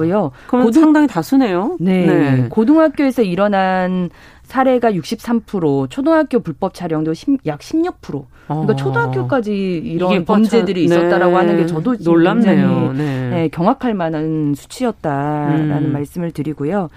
[0.47, 0.81] 그럼 고등...
[0.81, 1.77] 상당히 다수네요.
[1.79, 2.07] 네.
[2.07, 2.47] 네.
[2.49, 4.09] 고등학교에서 일어난
[4.49, 8.25] 사례가 63%, 초등학교 불법 촬영도 10, 약 16%.
[8.47, 8.75] 그러니까 아.
[8.75, 11.37] 초등학교까지 이런 범죄들이 있었다라고 네.
[11.37, 12.93] 하는 게 저도 놀랍네요.
[12.93, 13.29] 네.
[13.29, 15.93] 네, 경악할 만한 수치였다라는 음.
[15.93, 16.89] 말씀을 드리고요.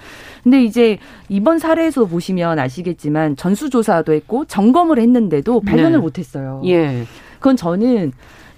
[0.43, 0.97] 근데 이제
[1.29, 5.99] 이번 사례에서 보시면 아시겠지만 전수조사도 했고 점검을 했는데도 발견을 네.
[5.99, 6.63] 못했어요.
[6.65, 7.05] 예.
[7.39, 8.13] 그건 저는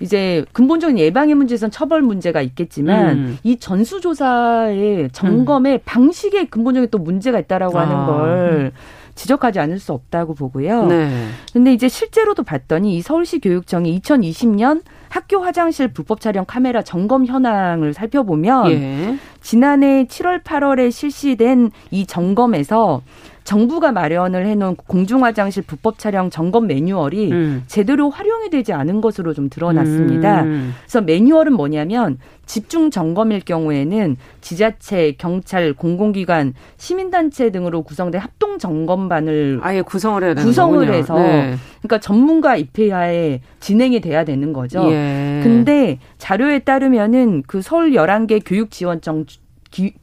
[0.05, 3.38] 이제 근본적인 예방의 문제에선 처벌 문제가 있겠지만 음.
[3.43, 5.79] 이 전수조사의 점검의 음.
[5.87, 7.83] 방식에 근본적인 또 문제가 있다라고 아.
[7.83, 8.73] 하는 걸
[9.14, 10.87] 지적하지 않을 수 없다고 보고요.
[10.87, 11.09] 네.
[11.53, 17.95] 근데 이제 실제로도 봤더니 이 서울시 교육청이 2020년 학교 화장실 불법 촬영 카메라 점검 현황을
[17.95, 19.19] 살펴보면 예.
[19.40, 23.03] 지난해 7월 8월에 실시된 이 점검에서
[23.44, 27.62] 정부가 마련을 해놓은 공중화장실 불법 촬영 점검 매뉴얼이 음.
[27.66, 30.42] 제대로 활용이 되지 않은 것으로 좀 드러났습니다.
[30.42, 30.74] 음.
[30.83, 39.83] 그래서 매뉴얼은 뭐냐면 집중 점검일 경우에는 지자체, 경찰, 공공기관, 시민단체 등으로 구성된 합동 점검반을 아예
[39.83, 40.92] 구성을 해야 되는 구성을 거군요.
[40.92, 41.54] 해서 네.
[41.80, 44.90] 그러니까 전문가 입회하에 진행이 돼야 되는 거죠.
[44.90, 45.40] 예.
[45.42, 49.26] 근데 자료에 따르면은 그 서울 11개 교육지원청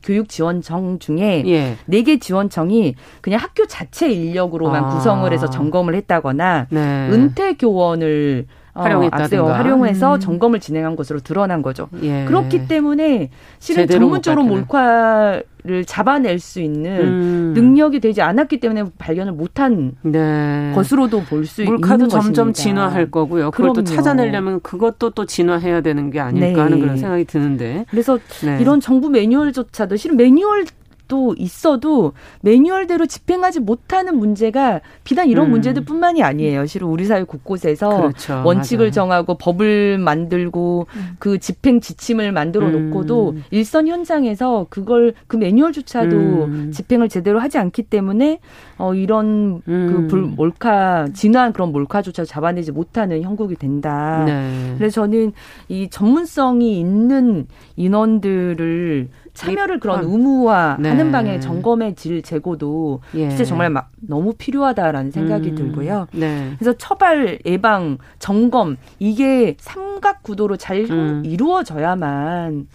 [0.03, 1.77] 교육 지원청 중에 예.
[1.89, 4.89] 4개 지원청이 그냥 학교 자체 인력으로만 아.
[4.89, 7.09] 구성을 해서 점검을 했다거나 네.
[7.11, 9.43] 은퇴 교원을 어, 활용했다든가.
[9.43, 10.19] 어, 활용해서 음.
[10.19, 11.89] 점검을 진행한 것으로 드러난 거죠.
[12.03, 12.25] 예.
[12.25, 13.29] 그렇기 때문에
[13.59, 17.53] 실은 전문적으로 몰카를 잡아낼 수 있는 음.
[17.55, 20.71] 능력이 되지 않았기 때문에 발견을 못한 네.
[20.73, 22.53] 것으로도 볼 수 있는 몰카도 점점 것입니다.
[22.61, 23.51] 진화할 거고요.
[23.51, 26.59] 그걸 또 찾아내려면 그것도 또 진화해야 되는 게 아닐까 네.
[26.61, 27.85] 하는 그런 생각이 드는데.
[27.89, 28.57] 그래서 네.
[28.61, 30.65] 이런 정부 매뉴얼조차도 실은 매뉴얼
[31.11, 35.51] 도 있어도 매뉴얼대로 집행하지 못하는 문제가 비단 이런 음.
[35.51, 36.65] 문제들뿐만이 아니에요.
[36.67, 38.43] 실은 우리 사회 곳곳에서 그렇죠.
[38.45, 38.91] 원칙을 맞아요.
[38.91, 41.15] 정하고 법을 만들고 음.
[41.19, 43.43] 그 집행 지침을 만들어 놓고도 음.
[43.51, 46.71] 일선 현장에서 그걸 그 매뉴얼조차도 음.
[46.71, 48.39] 집행을 제대로 하지 않기 때문에
[48.77, 50.07] 어 이런 그 음.
[50.07, 54.23] 불, 몰카 진화한 그런 몰카조차 잡아내지 못하는 형국이 된다.
[54.25, 54.75] 네.
[54.77, 55.33] 그래서 저는
[55.67, 61.11] 이 전문성이 있는 인원들을 참여를 그런 의무화하는 네.
[61.11, 63.29] 방향의 점검의 질 제고도 예.
[63.29, 65.55] 진짜 정말 막 너무 필요하다라는 생각이 음.
[65.55, 66.07] 들고요.
[66.13, 66.53] 네.
[66.59, 71.23] 그래서 처벌 예방 점검 이게 삼각 구도로 잘 음.
[71.25, 72.67] 이루어져야만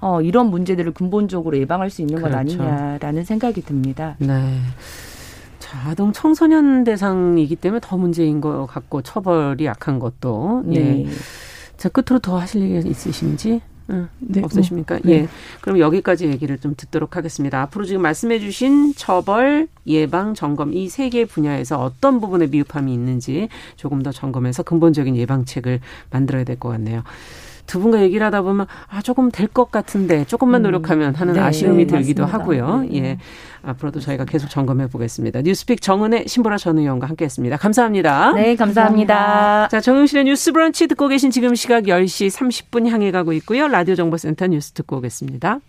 [0.00, 2.32] 어, 이런 문제들을 근본적으로 예방할 수 있는 그렇죠.
[2.32, 4.16] 것 아니냐라는 생각이 듭니다.
[4.18, 4.60] 네.
[5.58, 10.62] 자, 아동 청소년 대상이기 때문에 더 문제인 것 같고 처벌이 약한 것도.
[10.66, 10.78] 네.
[10.78, 11.06] 네.
[11.78, 13.62] 자, 끝으로 더 하실 얘기 있으신지?
[13.90, 14.94] 응, 네, 없으십니까?
[14.94, 15.12] 뭐, 네.
[15.12, 15.28] 예.
[15.60, 17.60] 그럼 여기까지 얘기를 좀 듣도록 하겠습니다.
[17.62, 23.48] 앞으로 지금 말씀해 주신 처벌, 예방, 점검 이 세 개 분야에서 어떤 부분에 미흡함이 있는지
[23.76, 27.02] 조금 더 점검해서 근본적인 예방책을 만들어야 될 것 같네요.
[27.66, 30.64] 두 분과 얘기를 하다 보면 아 조금 될 것 같은데 조금만 음.
[30.64, 32.42] 노력하면 하는 네, 아쉬움이 네, 들기도 맞습니다.
[32.42, 32.80] 하고요.
[32.90, 32.96] 네.
[32.96, 33.18] 예.
[33.62, 35.42] 앞으로도 저희가 계속 점검해 보겠습니다.
[35.42, 37.56] 뉴스픽 정은의 신보라 전 의원과 함께했습니다.
[37.56, 38.32] 감사합니다.
[38.32, 39.14] 네, 감사합니다.
[39.14, 39.68] 감사합니다.
[39.68, 43.68] 자, 정용실의 뉴스 브런치 듣고 계신 지금 시각 10시 30분 향해 가고 있고요.
[43.68, 45.60] 라디오 정보센터 뉴스 듣고 오겠습니다.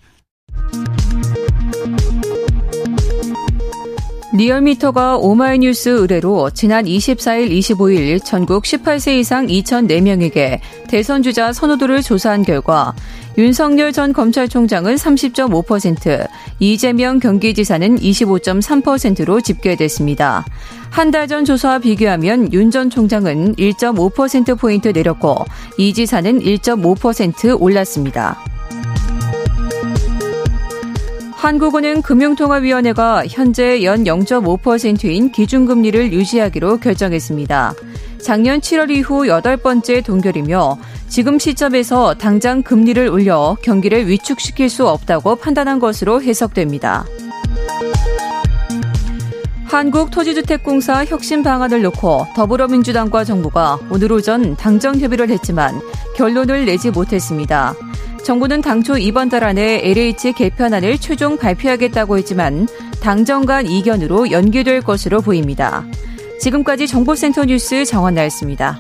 [4.36, 12.94] 리얼미터가 오마이뉴스 의뢰로 지난 24일, 25일 전국 18세 이상 2,004명에게 대선 주자 선호도를 조사한 결과
[13.38, 16.28] 윤석열 전 검찰총장은 30.5%,
[16.60, 20.46] 이재명 경기지사는 25.3%로 집계됐습니다.
[20.92, 25.46] 한 달 전 조사와 비교하면 윤 전 총장은 1.5%포인트 내렸고
[25.78, 28.55] 이 지사는 1.5% 올랐습니다.
[31.36, 37.74] 한국은행 금융통화위원회가 현재 연 0.5%인 기준금리를 유지하기로 결정했습니다.
[38.20, 45.36] 작년 7월 이후 여덟 번째 동결이며 지금 시점에서 당장 금리를 올려 경기를 위축시킬 수 없다고
[45.36, 47.06] 판단한 것으로 해석됩니다.
[49.66, 55.80] 한국토지주택공사 혁신 방안을 놓고 더불어민주당과 정부가 오늘 오전 당정 협의를 했지만
[56.16, 57.76] 결론을 내지 못했습니다.
[58.26, 62.68] 정부는 당초 이번 달 안에 LH 개편안을 최종 발표하겠다고 했지만
[63.00, 65.86] 당정 간 이견으로 연기될 것으로 보입니다.
[66.40, 68.80] 지금까지 정보센터 뉴스 정원 나였습니다.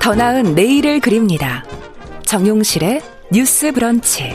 [0.00, 1.62] 더 나은 내일을 그립니다.
[2.22, 4.34] 정용실의 뉴스 브런치.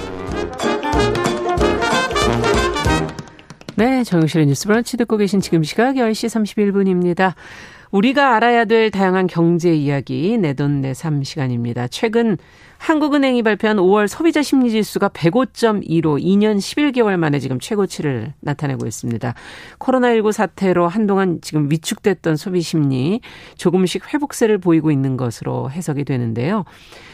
[3.76, 7.34] 네, 정용실의 뉴스 브런치 듣고 계신 지금 시각 10시 31분입니다.
[7.92, 11.88] 우리가 알아야 될 다양한 경제 이야기 내돈 내삼 시간입니다.
[11.88, 12.38] 최근
[12.78, 19.34] 한국은행이 발표한 5월 소비자 심리 지수가 105.2로 2년 11개월 만에 지금 최고치를 나타내고 있습니다.
[19.80, 23.22] 코로나19 사태로 한동안 지금 위축됐던 소비 심리
[23.58, 26.66] 조금씩 회복세를 보이고 있는 것으로 해석이 되는데요.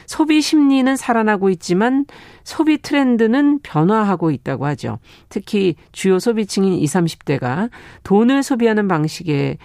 [0.06, 2.06] 소비 심리는 살아나고 있지만
[2.44, 5.00] 소비 트렌드는 변화하고 있다고 하죠.
[5.30, 7.70] 특히 주요 소비층인 20, 30대가
[8.04, 9.58] 돈을 소비하는 방식에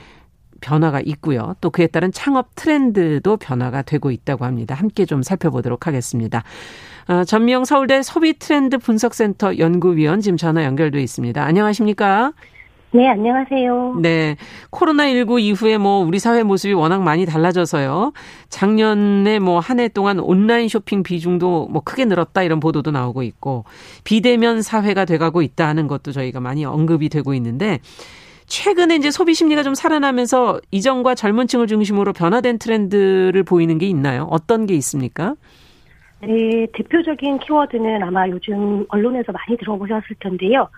[0.60, 1.54] 변화가 있고요.
[1.60, 4.74] 또 그에 따른 창업 트렌드도 변화가 되고 있다고 합니다.
[4.74, 6.42] 함께 좀 살펴보도록 하겠습니다.
[7.08, 11.42] 어, 전미영 서울대 소비 트렌드 분석센터 연구위원 지금 전화 연결돼 있습니다.
[11.42, 12.32] 안녕하십니까?
[12.92, 13.98] 네, 안녕하세요.
[14.02, 14.36] 네.
[14.72, 18.12] 코로나19 이후에 뭐 우리 사회 모습이 워낙 많이 달라져서요.
[18.48, 23.64] 작년에 뭐 한 해 동안 온라인 쇼핑 비중도 뭐 크게 늘었다 이런 보도도 나오고 있고
[24.02, 27.78] 비대면 사회가 돼가고 있다 하는 것도 저희가 많이 언급이 되고 있는데
[28.50, 34.26] 최근에 이제 소비 심리가 좀 살아나면서 이전과 젊은 층을 중심으로 변화된 트렌드를 보이는 게 있나요?
[34.28, 35.36] 어떤 게 있습니까?
[36.20, 40.68] 네, 대표적인 키워드는 아마 요즘 언론에서 많이 들어보셨을 텐데요.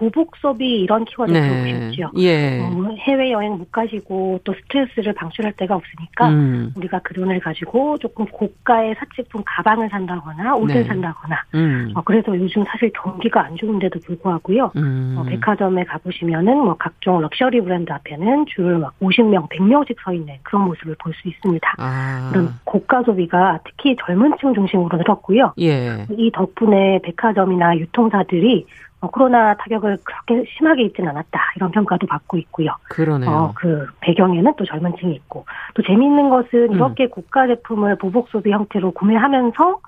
[0.00, 1.40] 보복 소비 이런 키워드 네.
[1.42, 2.12] 들어보셨죠.
[2.16, 2.60] 예.
[2.60, 6.72] 어, 해외 여행 못 가시고 또 스트레스를 방출할 데가 없으니까 음.
[6.74, 10.84] 우리가 그 돈을 가지고 조금 고가의 사치품 가방을 산다거나 옷을 네.
[10.84, 11.36] 산다거나.
[11.54, 11.92] 음.
[11.94, 14.72] 어, 그래서 요즘 사실 경기가 안 좋은데도 불구하고요.
[14.76, 15.16] 음.
[15.18, 20.96] 어, 백화점에 가보시면은 뭐 각종 럭셔리 브랜드 앞에는 줄막 50명, 100명씩 서 있는 그런 모습을
[20.98, 21.74] 볼 수 있습니다.
[21.76, 22.30] 아.
[22.32, 25.52] 그런 고가 소비가 특히 젊은 층 중심으로 늘었고요.
[25.60, 26.06] 예.
[26.16, 28.64] 이 덕분에 백화점이나 유통사들이
[29.00, 32.70] 어, 코로나 타격을 그렇게 심하게 입진 않았다 이런 평가도 받고 있고요.
[32.90, 33.30] 그러네요.
[33.30, 36.74] 어, 그 배경에는 또 젊은 층이 있고 또 재미있는 것은 음.
[36.74, 39.80] 이렇게 고가 제품을 보복 소비 형태로 구매하면서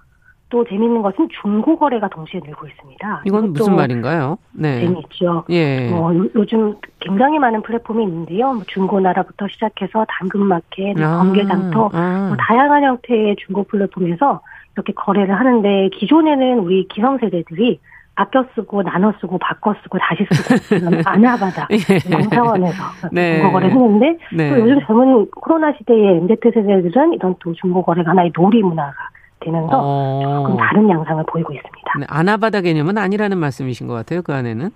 [0.49, 3.23] 또 재미있는 것은 중고 거래가 동시에 늘고 있습니다.
[3.25, 4.37] 이건 무슨 말인가요?
[4.53, 4.81] 네.
[4.81, 5.45] 재미있죠.
[5.49, 5.91] 예.
[5.93, 8.53] 어, 요즘 굉장히 많은 플랫폼이 있는데요.
[8.53, 12.27] 뭐 중고나라부터 시작해서 당근마켓, 아, 번개장터, 아.
[12.29, 14.43] 뭐 다양한 형태의 중고 플랫폼에서
[14.75, 17.81] 이렇게 거래를 하는데 기존에는 우리 기성세대들이
[18.15, 22.11] 아껴 쓰고 나눠 쓰고 바꿔 쓰고 다시 쓰고 아나바다 예.
[22.11, 23.37] 영사원에서 네.
[23.39, 24.51] 중고거래 했는데 네.
[24.51, 28.93] 또 요즘 젊은 코로나 시대의 MZ 세대들은 이런 또 중고거래가 하나의 놀이 문화가
[29.41, 30.21] 되면서 어.
[30.25, 31.93] 조금 다른 양상을 보이고 있습니다.
[32.01, 34.23] 네, 아나바다 개념은 아니라는 말씀이신 것 같아요.
[34.23, 34.71] 그 안에는.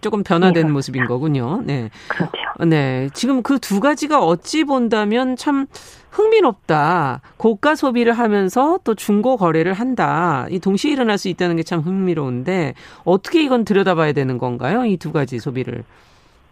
[0.00, 1.60] 조금 변화된 네, 모습인 거군요.
[1.64, 1.90] 네.
[2.06, 2.32] 그렇죠.
[2.64, 3.08] 네.
[3.14, 5.66] 지금 그 두 가지가 어찌 본다면 참
[6.10, 7.20] 흥미롭다.
[7.36, 10.46] 고가 소비를 하면서 또 중고 거래를 한다.
[10.50, 12.72] 이 동시에 일어날 수 있다는 게 참 흥미로운데
[13.04, 14.84] 어떻게 이건 들여다봐야 되는 건가요?
[14.84, 15.84] 이 두 가지 소비를.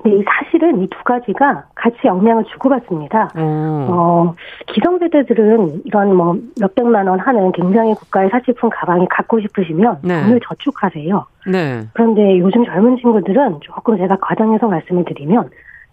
[0.05, 3.31] 네, 사실은 이 두 가지가 같이 영향을 주고받습니다.
[3.35, 3.87] 어.
[3.90, 4.35] 어,
[4.73, 10.23] 기성세대들은 이런 뭐 몇백만 원 하는 굉장히 고가의 사치품 가방이 갖고 싶으시면 네.
[10.23, 11.27] 돈을 저축하세요.
[11.51, 11.87] 네.
[11.95, 15.49] 그런데 요즘 젊은 친구들은 조금 제가 과장해서 말씀을 드리면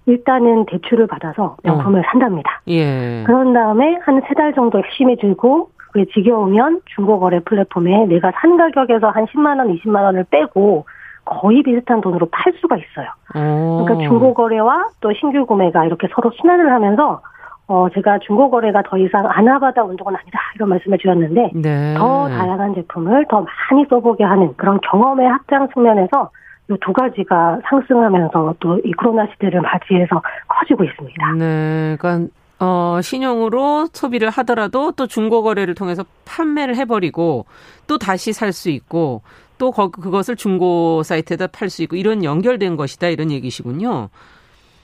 [0.05, 2.03] 일단은 대출을 받아서 명품을 어.
[2.11, 2.61] 산답니다.
[2.67, 3.23] 예.
[3.25, 9.09] 그런 다음에 한 세 달 정도 열심히 들고 그게 지겨우면 중고거래 플랫폼에 내가 산 가격에서
[9.09, 10.85] 한 10만 원, 20만 원을 빼고
[11.25, 13.07] 거의 비슷한 돈으로 팔 수가 있어요.
[13.35, 13.85] 오.
[13.85, 17.21] 그러니까 중고거래와 또 신규 구매가 이렇게 서로 순환을 하면서
[17.67, 21.93] 어, 제가 중고거래가 더 이상 아나바다 운동은 아니다, 이런 말씀을 드렸는데, 네.
[21.97, 26.42] 더 다양한 제품을 더 많이 써보게 하는 그런 경험의 확장 측면에서 이
[26.81, 31.31] 두 가지가 상승하면서 또 이 코로나 시대를 맞이해서 커지고 있습니다.
[31.37, 37.45] 네, 그러니까 어, 신용으로 소비를 하더라도 또 중고 거래를 통해서 판매를 해버리고
[37.87, 39.21] 또 다시 살 수 있고
[39.57, 44.09] 또 거, 그것을 중고 사이트에다 팔 수 있고 이런 연결된 것이다 이런 얘기시군요.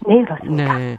[0.07, 0.77] 네, 그렇습니다.
[0.77, 0.97] 네.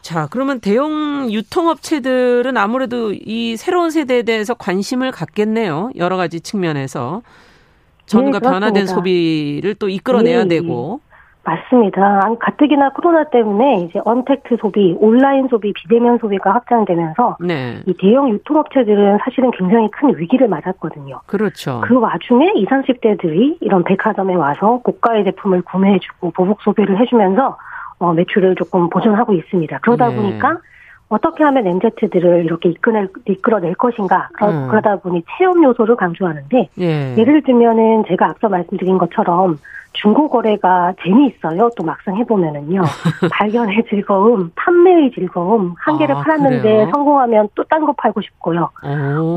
[0.00, 5.90] 자, 그러면 대형 유통업체들은 아무래도 이 새로운 세대에 대해서 관심을 갖겠네요.
[5.96, 7.22] 여러 가지 측면에서.
[8.06, 11.00] 전과 네, 변화된 소비를 또 이끌어내야 네, 되고.
[11.46, 12.20] 맞습니다.
[12.40, 17.82] 가뜩이나 코로나 때문에 이제 언택트 소비, 온라인 소비, 비대면 소비가 확장되면서 네.
[17.86, 21.20] 이 대형 유통업체들은 사실은 굉장히 큰 위기를 맞았거든요.
[21.26, 21.82] 그렇죠.
[21.84, 27.56] 그 와중에 20, 30대들이 이런 백화점에 와서 고가의 제품을 구매해주고 보복 소비를 해주면서
[27.98, 29.78] 어, 매출을 조금 보존하고 있습니다.
[29.78, 30.16] 그러다 네.
[30.16, 30.58] 보니까
[31.08, 34.28] 어떻게 하면 MZ들을 이렇게 이끌어낼, 이끌어낼 것인가.
[34.42, 34.68] 음.
[34.68, 37.14] 그러다 보니 체험 요소를 강조하는데, 예.
[37.16, 39.58] 예를 들면은 제가 앞서 말씀드린 것처럼
[39.92, 41.70] 중고 거래가 재미있어요.
[41.76, 42.82] 또 막상 해보면은요.
[43.32, 46.90] 발견의 즐거움, 판매의 즐거움, 한 개를 아, 팔았는데 그래요?
[46.92, 48.70] 성공하면 또 딴 거 팔고 싶고요.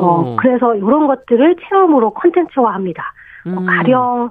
[0.01, 3.03] 어, 그래서 이런 것들을 체험으로 콘텐츠화 합니다.
[3.45, 3.57] 어, 음.
[3.59, 4.29] 어, 가령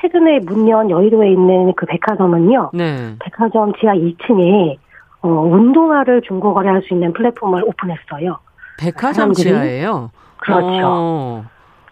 [0.00, 2.70] 최근에 문연 여의도에 있는 그 백화점은요.
[2.74, 3.14] 네.
[3.20, 4.76] 백화점 지하 2층에
[5.22, 8.38] 어, 운동화를 중고 거래할 수 있는 플랫폼을 오픈했어요.
[8.78, 10.10] 백화점 지하예요?
[10.38, 10.68] 그렇죠.
[10.84, 11.44] 어.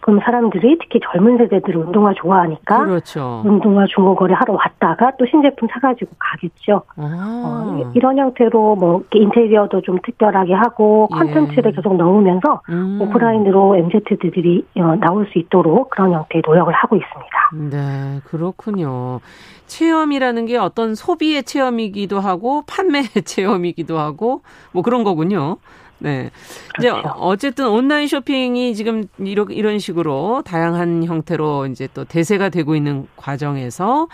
[0.09, 3.43] 그럼 사람들이 특히 젊은 세대들은 운동화 좋아하니까 그렇죠.
[3.45, 6.81] 운동화 중고거래 하러 왔다가 또 신제품 사가지고 가겠죠.
[6.97, 7.83] 아.
[7.85, 11.15] 어, 이런 형태로 뭐 인테리어도 좀 특별하게 하고 예.
[11.15, 11.75] 컨텐츠를 예.
[11.75, 12.99] 계속 넣으면서 음.
[12.99, 17.49] 오프라인으로 MZ들이 어, 나올 수 있도록 그런 형태의 노력을 하고 있습니다.
[17.69, 19.19] 네, 그렇군요.
[19.67, 24.41] 체험이라는 게 어떤 소비의 체험이기도 하고 판매의 체험이기도 하고
[24.71, 25.57] 뭐 그런 거군요.
[25.99, 26.29] 네.
[26.77, 26.99] 그렇죠.
[26.99, 33.07] 이제 어쨌든 온라인 쇼핑이 지금 이런 이런 식으로 다양한 형태로 이제 또 대세가 되고 있는
[33.15, 34.07] 과정에서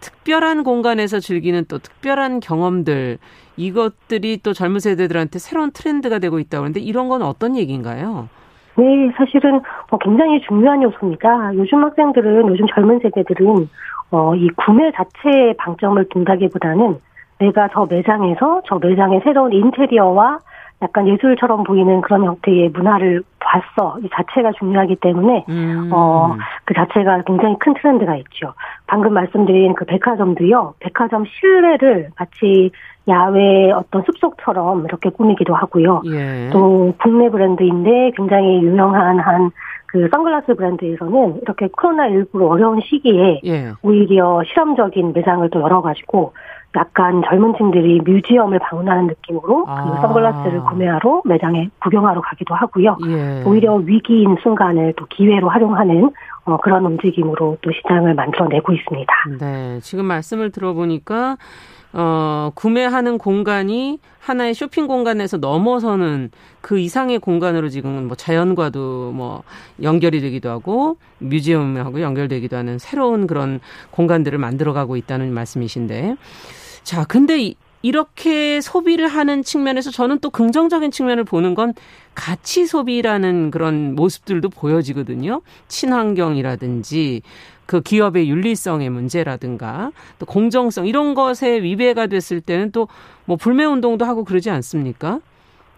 [0.00, 3.18] 특별한 공간에서 즐기는 또 특별한 경험들
[3.56, 8.28] 이것들이 또 젊은 세대들한테 새로운 트렌드가 되고 있다고 하는데 이런 건 어떤 얘기인가요?
[8.76, 11.54] 네, 사실은 뭐 굉장히 중요한 요소입니다.
[11.54, 13.68] 요즘 학생들은 요즘 젊은 세대들은
[14.12, 16.98] 어, 이 구매 자체에 방점을 둔다기보다는
[17.38, 20.38] 내가 저 매장에서 저 매장의 새로운 인테리어와
[20.82, 23.98] 약간 예술처럼 보이는 그런 형태의 문화를 봤어.
[24.02, 25.90] 이 자체가 중요하기 때문에, 음.
[25.92, 28.54] 어, 그 자체가 굉장히 큰 트렌드가 있죠.
[28.86, 32.70] 방금 말씀드린 그 백화점도요, 백화점 실내를 마치
[33.08, 36.02] 야외 어떤 숲속처럼 이렇게 꾸미기도 하고요.
[36.06, 36.50] 예.
[36.52, 39.50] 또 국내 브랜드인데 굉장히 유명한 한
[39.92, 43.72] 그 선글라스 브랜드에서는 이렇게 코로나19로 어려운 시기에 예.
[43.82, 46.32] 오히려 실험적인 매장을 또 열어가지고
[46.76, 49.94] 약간 젊은 층들이 museum을 방문하는 느낌으로 그 아.
[49.94, 52.96] 그 선글라스를 구매하러 매장에 구경하러 가기도 하고요.
[53.08, 53.42] 예.
[53.44, 56.10] 오히려 위기인 순간을 또 기회로 활용하는
[56.44, 59.12] 어, 그런 움직임으로 또 시장을 만들어내고 있습니다.
[59.40, 61.36] 네, 지금 말씀을 들어보니까
[61.92, 66.30] 어, 구매하는 공간이 하나의 쇼핑 공간에서 넘어서는
[66.60, 69.42] 그 이상의 공간으로 지금 뭐 자연과도 뭐
[69.82, 76.16] 연결이 되기도 하고 뮤지엄하고 연결되기도 하는 새로운 그런 공간들을 만들어가고 있다는 말씀이신데
[76.82, 81.72] 자, 근데 이렇게 소비를 하는 측면에서 저는 또 긍정적인 측면을 보는 건
[82.14, 85.40] 가치 소비라는 그런 모습들도 보여지거든요.
[85.68, 87.22] 친환경이라든지
[87.66, 92.88] 그 기업의 윤리성의 문제라든가 또 공정성 이런 것에 위배가 됐을 때는 또
[93.30, 95.20] 뭐 불매 운동도 하고 그러지 않습니까?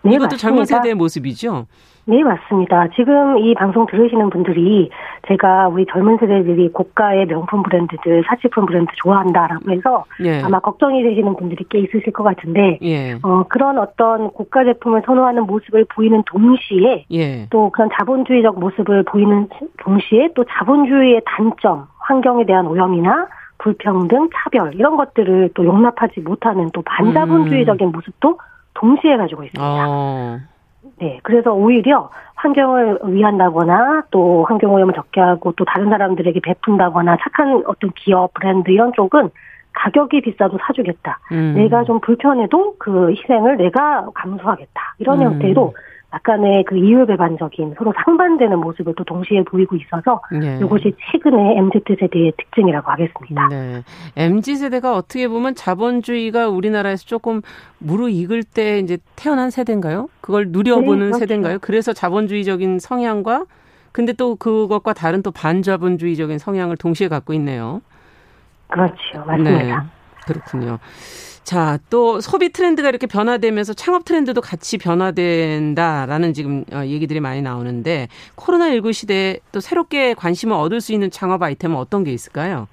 [0.05, 0.37] 네, 이것도 맞습니다.
[0.39, 1.67] 젊은 세대의 모습이죠.
[2.05, 2.89] 네, 맞습니다.
[2.97, 4.91] 지금 이 방송 들으시는 분들이
[5.29, 10.43] 제가 우리 젊은 세대들이 고가의 명품 브랜드들, 사치품 브랜드 좋아한다라고 해서 예.
[10.43, 13.15] 아마 걱정이 되시는 분들이 꽤 있으실 것 같은데, 예.
[13.23, 17.47] 어, 그런 어떤 고가 제품을 선호하는 모습을 보이는 동시에 예.
[17.51, 24.97] 또 그런 자본주의적 모습을 보이는 동시에 또 자본주의의 단점, 환경에 대한 오염이나 불평등, 차별 이런
[24.97, 27.93] 것들을 또 용납하지 못하는 또 반자본주의적인 음.
[27.93, 28.39] 모습도
[28.75, 29.87] 동시에 가지고 있습니다.
[29.89, 30.52] 어.
[30.99, 37.63] 네, 그래서 오히려 환경을 위한다거나 또 환경 오염을 적게 하고 또 다른 사람들에게 베푼다거나 착한
[37.67, 39.31] 어떤 기업, 브랜드 이런 쪽은
[39.75, 41.19] 가격이 비싸도 사주겠다.
[41.33, 41.55] 음.
[41.57, 44.95] 내가 좀 불편해도 그 희생을 내가 감수하겠다.
[44.99, 45.25] 이런 음.
[45.25, 45.75] 형태로
[46.15, 50.59] 약간의 그 이율배반적인 서로 상반되는 모습을 또 동시에 보이고 있어서 네.
[50.63, 53.49] 이것이 최근의 MZ 세대의 특징이라고 하겠습니다.
[53.49, 53.83] 네.
[54.17, 57.41] MZ 세대가 어떻게 보면 자본주의가 우리나라에서 조금
[57.79, 60.09] 무르익을 때 이제 태어난 세대인가요?
[60.21, 61.19] 그걸 누려보는 네, 그렇죠.
[61.21, 61.59] 세대인가요?
[61.61, 63.47] 그래서 자본주의적인 성향과
[63.93, 67.81] 근데 또 그것과 다른 또 반자본주의적인 성향을 동시에 갖고 있네요.
[68.69, 69.25] 그렇죠.
[69.27, 69.51] 맞습니다.
[69.51, 69.75] 네.
[70.27, 70.79] 그렇군요.
[71.45, 78.09] 자, 또 소비 트렌드가 이렇게 변화되면서 창업 트렌드도 같이 변화된다라는 지금 어, 얘기들이 많이 나오는데
[78.37, 82.69] 코로나19 시대에 또 새롭게 관심을 얻을 수 있는 창업 아이템은 어떤 게 있을까요?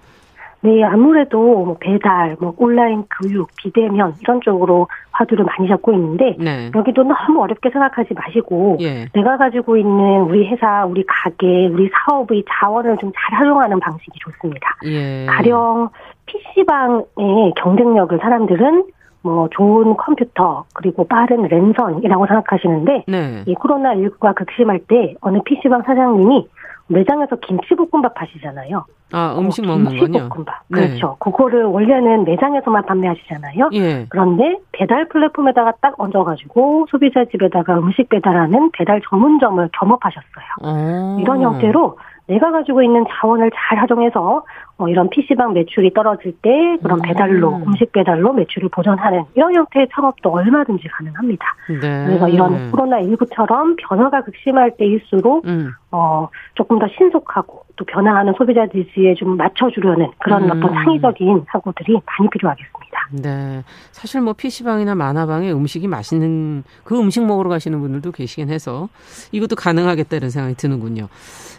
[0.61, 6.69] 네, 아무래도 뭐 배달, 뭐 온라인 교육, 비대면 이런 쪽으로 화두를 많이 잡고 있는데 네.
[6.75, 9.05] 여기도 너무 어렵게 생각하지 마시고 예.
[9.13, 14.75] 내가 가지고 있는 우리 회사, 우리 가게, 우리 사업의 자원을 좀 잘 활용하는 방식이 좋습니다.
[14.85, 15.25] 예.
[15.27, 15.89] 가령
[16.29, 18.85] PC방의 경쟁력을 사람들은
[19.21, 23.43] 뭐 좋은 컴퓨터 그리고 빠른 랜선이라고 생각하시는데 네.
[23.45, 26.47] 이 코로나 19가 극심할 때 어느 PC방 사장님이
[26.87, 28.85] 매장에서 김치볶음밥 하시잖아요.
[29.11, 30.87] 아 음식 어, 먹는 김치볶음밥 네.
[30.87, 31.17] 그렇죠.
[31.19, 33.69] 그거를 원래는 매장에서만 판매하시잖아요.
[33.73, 34.05] 예.
[34.09, 40.45] 그런데 배달 플랫폼에다가 딱 얹어가지고 소비자 집에다가 음식 배달하는 배달 전문점을 겸업하셨어요.
[40.63, 41.19] 오.
[41.19, 41.97] 이런 형태로
[42.29, 44.43] 내가 가지고 있는 자원을 잘 활용해서 어,
[44.87, 47.01] 이런 PC방 매출이 떨어질 때 그런 음.
[47.01, 51.45] 배달로 음식 배달로 매출을 보전하는 이런 형태의 창업도 얼마든지 가능합니다.
[51.81, 52.05] 네.
[52.05, 55.71] 그래서 이런 코로나 19처럼 변화가 극심할 때일수록 음.
[55.91, 60.51] 어, 조금 더 신속하고 또 변화하는 소비자 지지에 좀 맞춰주려는 그런 음.
[60.51, 62.99] 어떤 창의적인 사고들이 많이 필요하겠습니다.
[63.11, 63.63] 네.
[63.91, 68.89] 사실 뭐 PC방이나 만화방에 음식이 맛있는 그 음식 먹으러 가시는 분들도 계시긴 해서
[69.31, 71.07] 이것도 가능하겠다 이런 생각이 드는군요.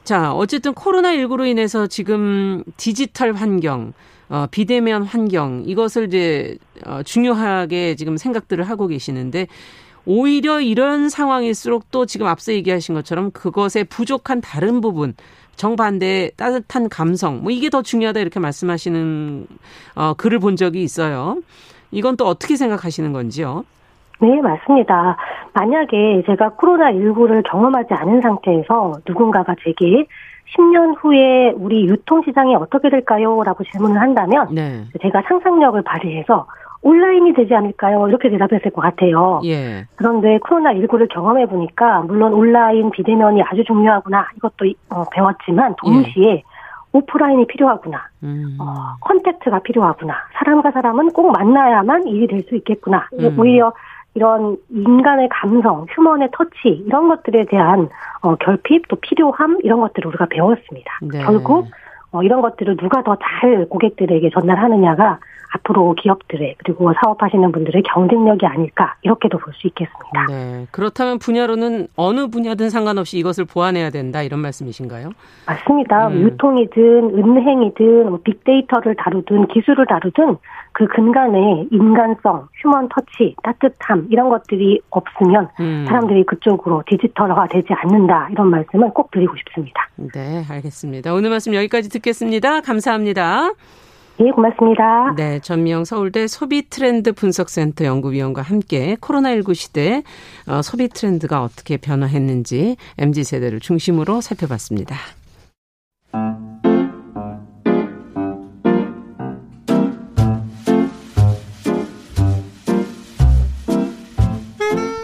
[0.04, 3.92] 자, 어쨌든 코로나 19로 인해서 지금 디지 털 환경,
[4.28, 6.56] 어, 비대면 환경, 이것을 이제,
[6.86, 9.46] 어, 중요하게 지금 생각들을 하고 계시는데,
[10.06, 15.14] 오히려 이런 상황일수록 또 지금 앞서 얘기하신 것처럼 그것에 부족한 다른 부분,
[15.56, 19.46] 정반대 따뜻한 감성, 뭐 이게 더 중요하다 이렇게 말씀하시는,
[19.96, 21.36] 어, 글을 본 적이 있어요.
[21.90, 23.64] 이건 또 어떻게 생각하시는 건지요?
[24.20, 25.16] 네, 맞습니다.
[25.54, 30.06] 만약에 제가 코로나19를 경험하지 않은 상태에서 누군가가 제게
[30.56, 33.42] 10년 후에 우리 유통 시장이 어떻게 될까요?
[33.44, 34.84] 라고 질문을 한다면 네.
[35.02, 36.46] 제가 상상력을 발휘해서
[36.82, 38.08] 온라인이 되지 않을까요?
[38.08, 39.40] 이렇게 대답했을 것 같아요.
[39.44, 39.84] 예.
[39.96, 46.42] 그런데 코로나19를 경험해 보니까 물론 온라인 비대면이 아주 중요하구나 이것도 어, 배웠지만 동시에 예.
[46.92, 48.02] 오프라인이 필요하구나.
[48.24, 48.56] 음.
[48.58, 50.14] 어, contact가 필요하구나.
[50.34, 53.06] 사람과 사람은 꼭 만나야만 일이 될 수 있겠구나.
[53.12, 53.38] 음.
[53.38, 53.72] 오히려
[54.14, 57.88] 이런 인간의 감성, human의 터치 이런 것들에 대한
[58.22, 60.98] 어, 결핍 또 필요함 이런 것들을 우리가 배웠습니다.
[61.02, 61.20] 네.
[61.22, 61.68] 결국
[62.12, 65.18] 어, 이런 것들을 누가 더 잘 고객들에게 전달하느냐가
[65.52, 70.26] 앞으로 기업들의 그리고 사업하시는 분들의 경쟁력이 아닐까 이렇게도 볼 수 있겠습니다.
[70.28, 70.66] 네.
[70.70, 75.10] 그렇다면 분야로는 어느 분야든 상관없이 이것을 보완해야 된다 이런 말씀이신가요?
[75.46, 76.08] 맞습니다.
[76.08, 76.20] 음.
[76.22, 80.36] 유통이든 은행이든 뭐 빅데이터를 다루든 기술을 다루든
[80.72, 85.84] 그 근간에 인간성, 휴먼 터치, 따뜻함 이런 것들이 없으면 음.
[85.86, 89.88] 사람들이 그쪽으로 디지털화 되지 않는다 이런 말씀을 꼭 드리고 싶습니다.
[89.96, 91.12] 네, 알겠습니다.
[91.12, 92.60] 오늘 말씀 여기까지 듣겠습니다.
[92.60, 93.50] 감사합니다.
[94.20, 95.14] 예, 고맙습니다.
[95.16, 100.02] 네, 전미영 서울대 소비 트렌드 분석센터 연구위원과 함께 코로나19 시대
[100.46, 104.94] 어, 소비 트렌드가 어떻게 변화했는지 MZ 세대를 중심으로 살펴봤습니다.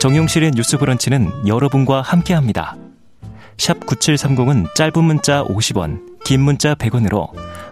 [0.00, 2.76] 정용실의 뉴스 브런치는 여러분과 함께합니다.
[3.56, 7.30] 샵 9730은 짧은 문자 50원, 긴 문자 100원으로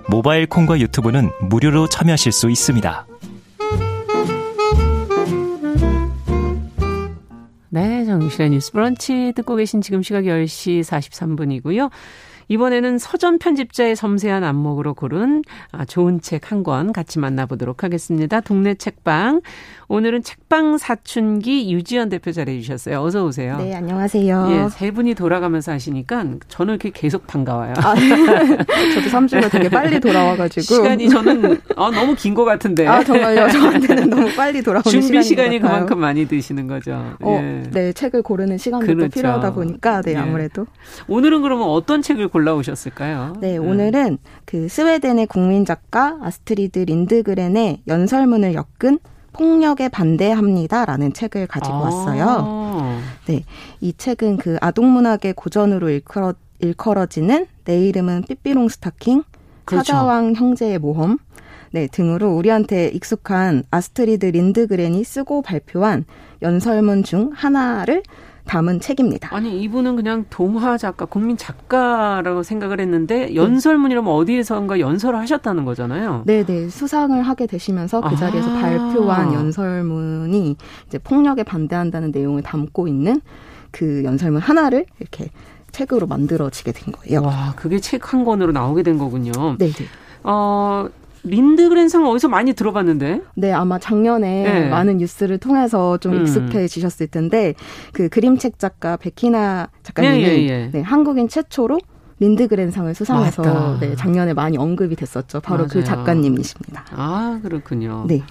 [0.09, 3.07] 모바일 콩과 유튜브는 무료로 참여하실 수 있습니다.
[7.69, 11.91] 네, 정신의 뉴스 브런치 듣고 계신 지금 시각 10시 43분이고요.
[12.49, 15.43] 이번에는 서점 편집자의 섬세한 안목으로 고른
[15.73, 18.41] 아, 좋은 책 한 권 같이 만나보도록 하겠습니다.
[18.41, 19.41] 동네 책방.
[19.89, 23.01] 오늘은 책방 사춘기 유지연 대표 자리해 주셨어요.
[23.03, 23.57] 어서 오세요.
[23.59, 24.49] 네, 안녕하세요.
[24.51, 27.75] 예, 세 분이 돌아가면서 하시니까 저는 이렇게 계속 반가워요.
[27.77, 27.95] 아,
[28.95, 30.63] 저도 3주가 되게 빨리 돌아와가지고.
[30.63, 32.87] 시간이 저는 어, 너무 긴 것 같은데.
[32.87, 33.49] 아, 정말요?
[33.51, 37.15] 저한테는 너무 빨리 돌아오는 준비 시간이 그만큼 많이 드시는 거죠.
[37.21, 37.63] 어, 예.
[37.71, 39.09] 네, 책을 고르는 시간도 그렇죠.
[39.11, 40.17] 필요하다 보니까, 네, 예.
[40.17, 40.67] 아무래도.
[41.09, 43.35] 오늘은 그러면 어떤 책을 골라오셨을까요?
[43.41, 48.99] 네, 오늘은 그 스웨덴의 국민 작가 아스트리드 린드그렌의 연설문을 엮은
[49.33, 51.81] 폭력에 반대합니다라는 책을 가지고 아.
[51.81, 53.01] 왔어요.
[53.27, 53.45] 네.
[53.81, 59.23] 이 책은 그 아동 문학의 고전으로 일컬어, 일컬어지는 내 이름은 삐삐롱 스타킹,
[59.65, 59.85] 그렇죠.
[59.85, 61.19] 사자왕 형제의 모험,
[61.71, 66.05] 네, 등으로 우리한테 익숙한 아스트리드 린드그렌이 쓰고 발표한
[66.43, 68.03] 연설문 중 하나를
[68.47, 69.35] 담은 책입니다.
[69.35, 76.23] 아니 이분은 그냥 동화 작가, 국민 작가라고 생각을 했는데 연설문이라면 어디에선가 연설을 하셨다는 거잖아요.
[76.27, 78.61] 네, 네 수상을 하게 되시면서 그 자리에서 아.
[78.61, 83.21] 발표한 연설문이 이제 폭력에 반대한다는 내용을 담고 있는
[83.71, 85.31] 그 연설문 하나를 이렇게
[85.73, 87.23] 책으로 만들어지게 된 거예요.
[87.23, 89.33] 와, 그게 책 한 권으로 나오게 된 거군요.
[89.59, 89.85] 네, 네.
[90.23, 90.87] 어,
[91.25, 93.23] 린드그랜상 어디서 많이 들어봤는데?
[93.35, 94.69] 네, 아마 작년에 네.
[94.69, 96.23] 많은 뉴스를 통해서 좀 음.
[96.23, 97.55] 익숙해지셨을 텐데
[97.93, 100.71] 그 그림책 작가 베키나 작가님이 예, 예, 예.
[100.73, 101.79] 네, 한국인 최초로
[102.21, 105.41] 린드그렌상을 수상해서 네, 작년에 많이 언급이 됐었죠.
[105.41, 105.83] 바로 그 맞아요.
[105.83, 106.85] 그 작가님이십니다.
[106.93, 108.05] 아 그렇군요.
[108.07, 108.23] 네.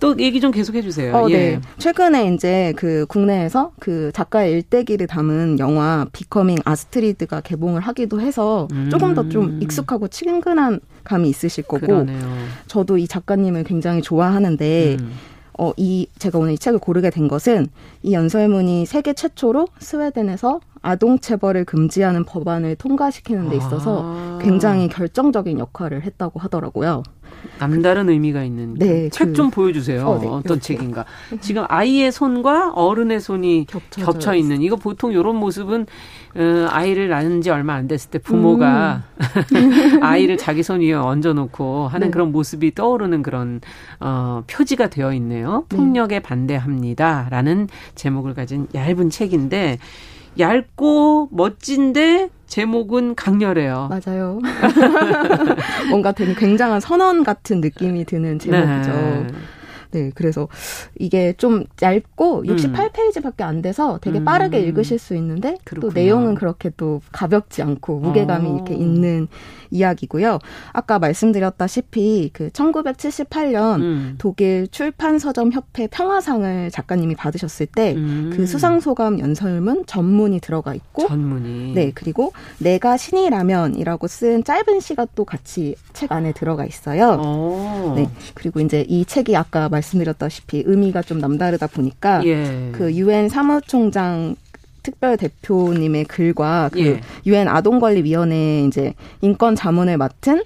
[0.00, 1.14] 또 얘기 좀 계속해 주세요.
[1.14, 1.34] 어, 네.
[1.34, 1.38] 예.
[1.56, 1.60] 네.
[1.78, 8.88] 최근에 이제 그 국내에서 그 작가의 일대기를 담은 영화 Becoming Astrid가 개봉을 하기도 해서 음.
[8.90, 12.18] 조금 더 좀 익숙하고 친근한 감이 있으실 거고 그러네요.
[12.66, 15.12] 저도 이 작가님을 굉장히 좋아하는데 음.
[15.58, 17.68] 어, 이, 제가 오늘 이 책을 고르게 된 것은
[18.02, 24.38] 이 연설문이 세계 최초로 스웨덴에서 아동 체벌을 금지하는 법안을 통과시키는 데 있어서 아.
[24.42, 27.02] 굉장히 결정적인 역할을 했다고 하더라고요.
[27.58, 30.06] 남다른 의미가 있는 네, 책좀 그, 보여주세요.
[30.06, 31.04] 어, 네, 떤 책인가?
[31.40, 35.86] 지금 아이의 손과 어른의 손이 겹쳐 있는 이거 보통 이런 모습은
[36.36, 39.04] 어, 아이를 낳은 지 얼마 안 됐을 때 부모가
[39.54, 40.02] 음.
[40.02, 42.10] 아이를 자기 손 위에 얹어놓고 하는 네.
[42.10, 43.60] 그런 모습이 떠오르는 그런
[44.00, 45.64] 어, 표지가 되어 있네요.
[45.68, 45.76] 네.
[45.76, 49.78] 폭력에 반대합니다라는 제목을 가진 얇은 책인데
[50.38, 53.90] 얇고 멋진데 제목은 강렬해요.
[53.90, 54.38] 맞아요.
[55.90, 58.92] 뭔가 되게 굉장한 선언 같은 느낌이 드는 제목이죠.
[58.92, 59.26] 네.
[59.94, 60.48] 네, 그래서
[60.98, 64.24] 이게 좀 얇고 68페이지밖에 안 돼서 되게 음.
[64.24, 65.92] 빠르게 읽으실 수 있는데 그렇군요.
[65.92, 68.54] 또 내용은 그렇게 또 가볍지 않고 무게감이 어.
[68.56, 69.28] 이렇게 있는
[69.70, 70.40] 이야기고요.
[70.72, 74.14] 아까 말씀드렸다시피 그 1978년 음.
[74.18, 78.32] 독일 출판 서점 협회 평화상을 작가님이 받으셨을 때그 음.
[78.34, 85.06] 그 수상 소감 연설문 전문이 들어가 있고 전문이 네, 그리고 내가 신이라면이라고 쓴 짧은 시가
[85.14, 87.10] 또 같이 책 안에 들어가 있어요.
[87.20, 87.44] 오.
[87.64, 87.92] 어.
[87.96, 88.08] 네.
[88.34, 92.70] 그리고 이제 이 책이 아까 말 말씀드렸다시피 의미가 좀 남다르다 보니까 예.
[92.72, 94.36] 그 유엔 사무총장
[94.82, 97.00] 특별 대표님의 글과 그 예.
[97.26, 97.50] 유엔 예.
[97.50, 100.42] 아동권리위원회 이제 인권 자문을 맡은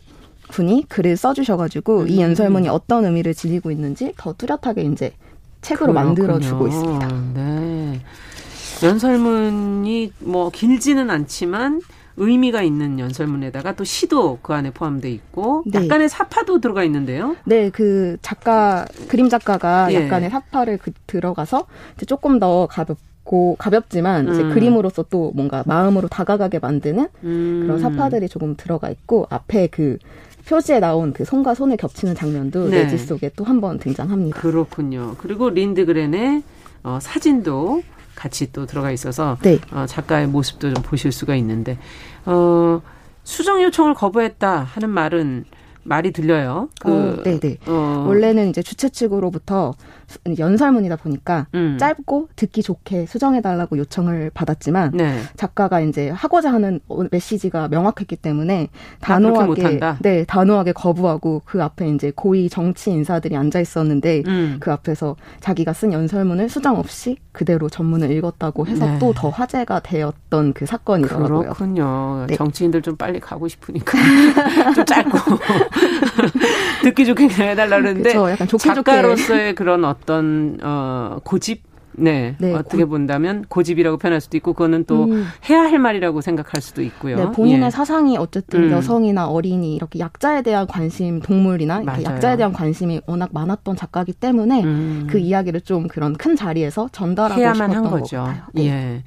[0.51, 2.09] 분이 글을 써주셔가지고 음.
[2.09, 5.13] 이 연설문이 어떤 의미를 지니고 있는지 더 뚜렷하게 이제
[5.61, 7.09] 책으로 만들어 주고 있습니다.
[7.35, 8.01] 네.
[8.83, 11.81] 연설문이 뭐 길지는 않지만
[12.19, 15.85] 의미가 있는 연설문에다가 또 시도 그 안에 포함돼 있고 네.
[15.85, 17.37] 약간의 사파도 들어가 있는데요.
[17.45, 20.05] 네, 그 작가 그림 작가가 예.
[20.05, 21.67] 약간의 사파를 그, 들어가서
[21.97, 24.55] 이제 조금 더 가볍 고 가볍지만 이제 음.
[24.55, 27.61] 그림으로서 또 뭔가 마음으로 다가가게 만드는 음.
[27.63, 29.99] 그런 사파들이 조금 들어가 있고 앞에 그
[30.49, 32.85] 표지에 나온 그 손과 손을 겹치는 장면도 네.
[32.85, 34.41] 내지 속에 또 한 번 등장합니다.
[34.41, 35.17] 그렇군요.
[35.19, 36.43] 그리고 린드그렌의
[36.85, 37.83] 어, 사진도
[38.19, 39.59] 같이 또 들어가 있어서 네.
[39.71, 41.79] 어, 작가의 모습도 좀 보실 수가 있는데
[42.27, 42.83] 어,
[43.23, 45.45] 수정 요청을 거부했다 하는 말은
[45.85, 46.69] 말이 들려요.
[46.81, 47.59] 그, 어, 네네.
[47.67, 48.05] 어.
[48.09, 49.75] 원래는 이제 주최 측으로부터
[50.39, 51.77] 연설문이다 보니까 음.
[51.79, 55.19] 짧고 듣기 좋게 수정해달라고 요청을 받았지만 네.
[55.37, 56.81] 작가가 이제 하고자 하는
[57.11, 58.69] 메시지가 명확했기 때문에
[59.01, 64.57] 단호하게 네 단호하게 거부하고 그 앞에 이제 고위 정치 인사들이 앉아 있었는데 음.
[64.61, 68.99] 그 앞에서 자기가 쓴 연설문을 수정 없이 그대로 전문을 읽었다고 해서 네.
[68.99, 71.41] 또더 화제가 되었던 그 사건이더라고요.
[71.41, 72.27] 그렇군요.
[72.29, 72.37] 네.
[72.37, 73.99] 정치인들 좀 빨리 가고 싶으니까
[74.75, 75.19] 좀 짧고
[76.83, 79.17] 듣기 좋게 해달라 그러는데 그쵸, 약간 좋게 작가로서의
[79.51, 79.55] 좋게.
[79.55, 79.98] 그런 어떤
[80.63, 81.69] 어 고집
[82.01, 85.27] 네, 네, 어떻게 고, 본다면 고집이라고 표현할 수도 있고 그거는 또 음.
[85.49, 87.17] 해야 할 말이라고 생각할 수도 있고요.
[87.17, 87.71] 네, 본인의 예.
[87.71, 88.71] 사상이 어쨌든 음.
[88.71, 94.63] 여성이나 어린이 이렇게 약자에 대한 관심, 동물이나 이렇게 약자에 대한 관심이 워낙 많았던 작가기 때문에
[94.63, 95.07] 음.
[95.11, 98.29] 그 이야기를 좀 그런 큰 자리에서 전달하고 해야만 싶었던 한 거죠.
[98.55, 98.67] 네.
[98.67, 99.03] 예.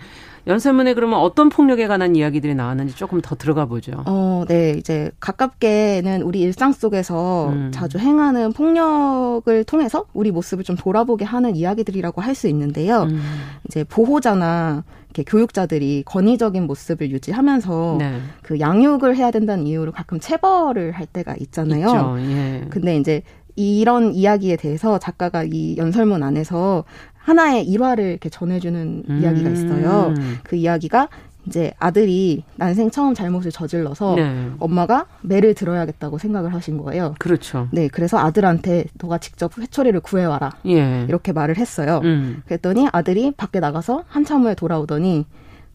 [0.48, 4.04] 연설문에 그러면 어떤 폭력에 관한 이야기들이 나왔는지 조금 더 들어가 보죠.
[4.06, 4.72] 어, 네.
[4.72, 7.72] 이제 가깝게는 우리 일상 속에서 음.
[7.74, 13.04] 자주 행하는 폭력을 통해서 우리 모습을 좀 돌아보게 하는 이야기들이라고 할 수 있는데요.
[13.04, 13.22] 음.
[13.68, 18.20] 이제 보호자나 이렇게 교육자들이 권위적인 모습을 유지하면서 네.
[18.42, 21.88] 그 양육을 해야 된다는 이유로 가끔 체벌을 할 때가 있잖아요.
[21.88, 22.16] 있죠.
[22.32, 22.66] 예.
[22.70, 23.22] 근데 이제
[23.58, 26.86] 이런 이야기에 대해서 작가가 이 연설문 안에서
[27.24, 29.19] 하나의 일화를 이렇게 전해주는 음.
[29.22, 30.13] 이야기가 있어요.
[30.43, 31.07] 그 이야기가
[31.47, 34.51] 이제 아들이 난생 처음 잘못을 저질러서 네.
[34.59, 37.15] 엄마가 매를 들어야겠다고 생각을 하신 거예요.
[37.17, 37.67] 그렇죠.
[37.72, 40.51] 네, 그래서 아들한테 너가 직접 회초리를 구해와라.
[40.67, 41.05] 예.
[41.07, 42.01] 이렇게 말을 했어요.
[42.03, 42.43] 음.
[42.45, 45.26] 그랬더니 아들이 밖에 나가서 한참 후에 돌아오더니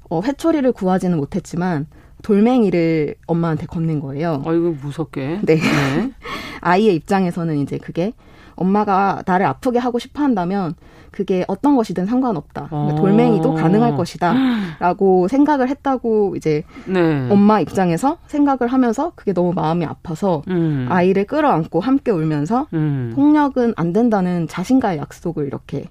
[0.09, 1.87] 어, 회초리를 구하지는 못했지만
[2.23, 4.43] 돌멩이를 엄마한테 건넨 거예요.
[4.47, 5.41] 아이고 무섭게.
[5.43, 5.57] 네.
[5.57, 6.13] 네.
[6.61, 8.13] 아이의 입장에서는 이제 그게
[8.57, 10.75] 엄마가 나를 아프게 하고 싶어 한다면
[11.11, 12.67] 그게 어떤 것이든 상관없다.
[12.69, 12.97] 그러니까 어.
[12.97, 14.35] 돌멩이도 가능할 것이다.
[14.81, 17.29] 라고 생각을 했다고 이제 네.
[17.31, 20.87] 엄마 입장에서 생각을 하면서 그게 너무 마음이 아파서 음.
[20.91, 23.13] 아이를 끌어안고 함께 울면서 음.
[23.15, 25.87] 폭력은 안 된다는 자신과의 약속을 이렇게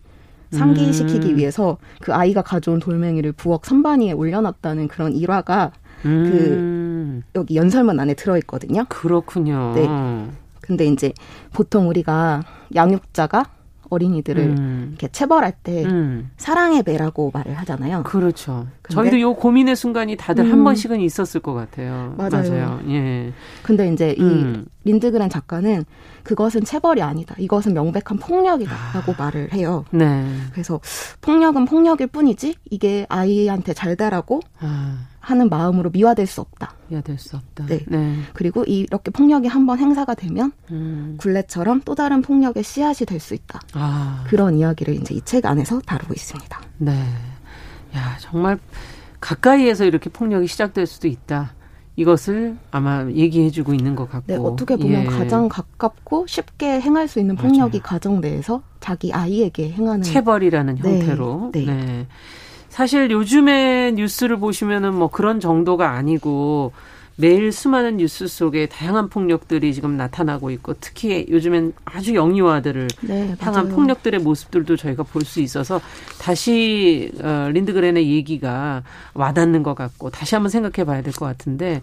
[0.52, 1.38] 상기시키기 음.
[1.38, 5.72] 위해서 그 아이가 가져온 돌멩이를 부엌 선반 위에 올려놨다는 그런 일화가
[6.04, 7.24] 그 음.
[7.36, 8.86] 여기 연설문 안에 들어있거든요.
[8.90, 9.74] 그렇군요.
[9.74, 9.88] 네.
[10.66, 11.14] 근데 이제
[11.54, 12.44] 보통 우리가
[12.74, 13.46] 양육자가
[13.90, 14.88] 어린이들을 음.
[14.92, 16.32] 이렇게 체벌할 때 음.
[16.38, 18.04] 사랑의 매라고 말을 하잖아요.
[18.04, 18.68] 그렇죠.
[18.90, 20.52] 저희도 요 고민의 순간이 다들 음.
[20.52, 22.14] 한 번씩은 있었을 것 같아요.
[22.18, 22.30] 맞아요.
[22.32, 22.82] 맞아요.
[22.90, 23.34] 예.
[23.64, 24.66] 근데 이제 이 음.
[24.84, 25.86] 린드그란 작가는
[26.24, 27.36] 그것은 체벌이 아니다.
[27.38, 29.16] 이것은 명백한 폭력이다라고 아.
[29.18, 29.86] 말을 해요.
[29.92, 30.26] 네.
[30.52, 30.80] 그래서
[31.22, 35.08] 폭력은 폭력일 뿐이지 이게 아이한테 잘 되라고 아.
[35.26, 36.74] 하는 마음으로 미화될 수 없다.
[36.88, 37.66] 미화될 수 없다.
[37.66, 37.80] 네.
[37.88, 38.16] 네.
[38.34, 41.16] 그리고 이렇게 폭력이 한 번 행사가 되면 음.
[41.20, 43.60] 굴레처럼 또 다른 폭력의 씨앗이 될 수 있다.
[43.74, 44.24] 아.
[44.28, 46.62] 그런 이야기를 이제 이 책 안에서 다루고 있습니다.
[46.78, 46.92] 네.
[47.96, 48.60] 야, 정말
[49.20, 51.54] 가까이에서 이렇게 폭력이 시작될 수도 있다.
[51.96, 54.26] 이것을 아마 얘기해주고 있는 것 같고.
[54.28, 55.06] 네, 어떻게 보면 예.
[55.08, 57.84] 가장 가깝고 쉽게 행할 수 있는 폭력이 맞아요.
[57.84, 61.00] 가정 내에서 자기 아이에게 행하는 체벌이라는 네.
[61.00, 61.50] 형태로.
[61.54, 61.66] 네.
[61.66, 62.08] 네.
[62.76, 66.74] 사실 요즘에 뉴스를 보시면은 뭐 그런 정도가 아니고
[67.16, 73.70] 매일 수많은 뉴스 속에 다양한 폭력들이 지금 나타나고 있고 특히 요즘엔 아주 영유아들을 네, 향한
[73.70, 75.80] 폭력들의 모습들도 저희가 볼 수 있어서
[76.20, 81.82] 다시 어, 린드그렌의 얘기가 와닿는 것 같고 다시 한번 생각해 봐야 될 것 같은데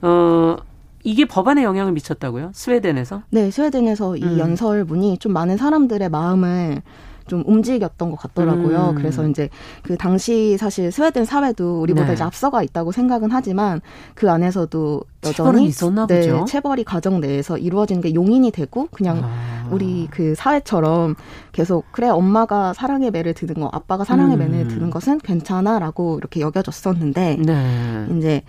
[0.00, 0.56] 어
[1.04, 2.52] 이게 법안에 영향을 미쳤다고요?
[2.54, 3.22] 스웨덴에서?
[3.28, 4.38] 네, 스웨덴에서 이 음.
[4.38, 6.80] 연설문이 좀 많은 사람들의 마음을
[7.26, 8.90] 좀 움직였던 것 같더라고요.
[8.90, 8.94] 음.
[8.94, 9.48] 그래서 이제
[9.82, 12.12] 그 당시 사실 스웨덴 사회도 우리보다 네.
[12.14, 13.80] 이제 앞서가 있다고 생각은 하지만
[14.14, 16.44] 그 안에서도 여전히 있었나 네, 보죠.
[16.46, 19.68] 체벌이 가정 내에서 이루어지는 게 용인이 되고 그냥 아.
[19.70, 21.14] 우리 그 사회처럼
[21.52, 24.38] 계속 그래 엄마가 사랑의 매를 드는 거, 아빠가 사랑의 음.
[24.38, 28.06] 매를 드는 것은 괜찮아라고 이렇게 여겨졌었는데 네.
[28.16, 28.42] 이제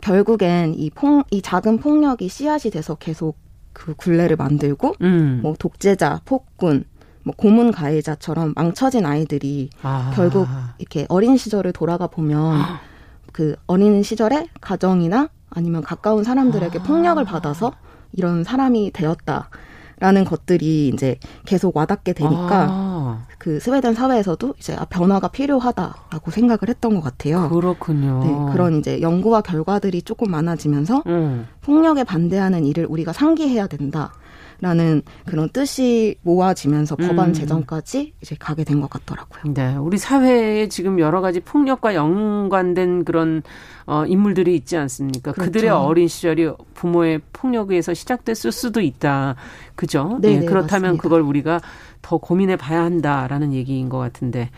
[0.00, 3.36] 결국엔 이 폭, 이 작은 폭력이 씨앗이 돼서 계속
[3.72, 5.40] 그 굴레를 만들고 음.
[5.42, 6.84] 뭐 독재자, 폭군,
[7.24, 10.12] 뭐 고문 가해자처럼 망쳐진 아이들이 아.
[10.14, 10.46] 결국
[10.78, 12.60] 이렇게 어린 시절을 돌아가 보면
[13.32, 16.82] 그 어린 시절에 가정이나 아니면 가까운 사람들에게 아.
[16.82, 17.72] 폭력을 받아서
[18.12, 19.48] 이런 사람이 되었다.
[20.02, 23.26] 라는 것들이 이제 계속 와닿게 되니까 아.
[23.38, 27.48] 그 스웨덴 사회에서도 이제 아, 변화가 필요하다라고 생각을 했던 것 같아요.
[27.48, 28.20] 그렇군요.
[28.24, 31.46] 네, 그런 이제 연구와 결과들이 조금 많아지면서 음.
[31.60, 34.12] 폭력에 반대하는 일을 우리가 상기해야 된다.
[34.62, 37.32] 라는 그런 뜻이 모아지면서 법안 음.
[37.32, 39.52] 제정까지 이제 가게 된 것 같더라고요.
[39.54, 39.74] 네.
[39.74, 43.42] 우리 사회에 지금 여러 가지 폭력과 연관된 그런
[43.86, 45.32] 어, 인물들이 있지 않습니까?
[45.32, 45.50] 그렇죠.
[45.50, 49.34] 그들의 어린 시절이 부모의 폭력에 의해서 시작됐을 수도 있다.
[49.74, 50.18] 그죠?
[50.22, 50.38] 네.
[50.38, 51.02] 네 그렇다면 맞습니다.
[51.02, 51.60] 그걸 우리가
[52.00, 54.50] 더 고민해 봐야 한다라는 얘기인 것 같은데.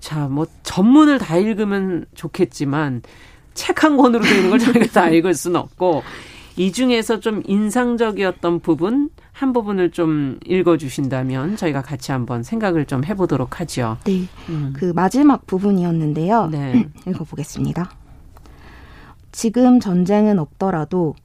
[0.00, 3.02] 자, 뭐 전문을 다 읽으면 좋겠지만
[3.52, 6.02] 책 한 권으로 되는 걸 저희가 다 읽을 수는 없고
[6.56, 13.60] 이 중에서 좀 인상적이었던 부분 한 부분을 좀 읽어주신다면 저희가 같이 한번 생각을 좀 해보도록
[13.60, 13.96] 하죠.
[14.04, 14.72] 네, 음.
[14.76, 16.46] 그 마지막 부분이었는데요.
[16.46, 16.88] 네.
[17.08, 17.90] 읽어보겠습니다.
[19.32, 21.16] 지금 전쟁은 없더라도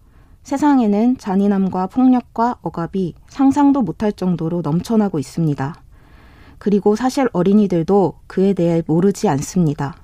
[0.42, 5.76] 세상에는 잔인함과 폭력과 억압이 상상도 못할 정도로 넘쳐나고 있습니다.
[6.58, 9.96] 그리고 사실 어린이들도 그에 대해 모르지 않습니다.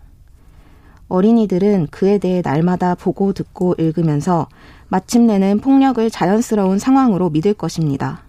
[1.07, 4.47] 어린이들은 그에 대해 날마다 보고 듣고 읽으면서
[4.89, 8.21] 마침내는 폭력을 자연스러운 상황으로 믿을 것입니다.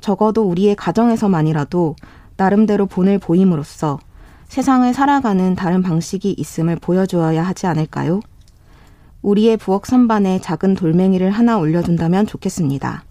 [0.00, 1.96] 적어도 우리의 가정에서만이라도
[2.36, 3.98] 나름대로 본을 보임으로써
[4.48, 8.20] 세상을 살아가는 다른 방식이 있음을 보여주어야 하지 않을까요?
[9.22, 13.04] 우리의 부엌 선반에 작은 돌멩이를 하나 올려둔다면 좋겠습니다.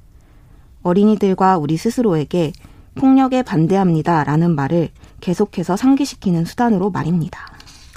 [0.81, 2.53] 어린이들과 우리 스스로에게
[2.95, 4.23] 폭력에 반대합니다.
[4.23, 4.89] 라는 말을
[5.19, 7.39] 계속해서 상기시키는 수단으로 말입니다.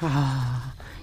[0.02, 0.59] 아.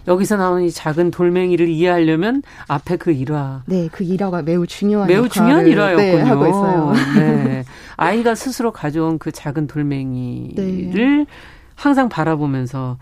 [0.07, 3.63] 여기서 나오는 이 작은 돌멩이를 이해하려면 앞에 그 일화.
[3.65, 6.15] 네, 그 일화가 매우 중요한 매우 중요한 일화였군요.
[6.15, 6.93] 네, 하고 있어요.
[7.15, 7.65] 네.
[7.97, 11.25] 아이가 스스로 가져온 그 작은 돌멩이를 네.
[11.75, 12.97] 항상 바라보면서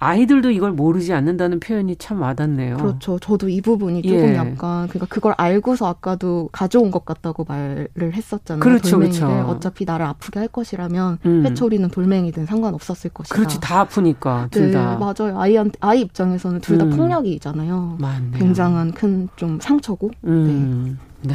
[0.00, 2.76] 아이들도 이걸 모르지 않는다는 표현이 참 와닿네요.
[2.76, 3.18] 그렇죠.
[3.18, 4.34] 저도 이 부분이 조금 예.
[4.36, 8.60] 약간 그러니까 그걸 알고서 아까도 가져온 것 같다고 말을 했었잖아요.
[8.60, 9.48] 그렇죠, 돌멩이를 그렇죠.
[9.48, 11.44] 어차피 나를 아프게 할 것이라면 음.
[11.46, 13.34] 회초리는 돌멩이든 상관없었을 것이다.
[13.34, 14.96] 그렇지 다 아프니까 둘 네, 다.
[14.98, 15.38] 맞아요.
[15.38, 16.90] 아이한테 아이 입장에서는 둘다 음.
[16.90, 17.96] 폭력이잖아요.
[18.00, 18.32] 맞네요.
[18.38, 20.10] 굉장한 큰 좀 상처고.
[20.24, 20.98] 음.
[21.22, 21.32] 네.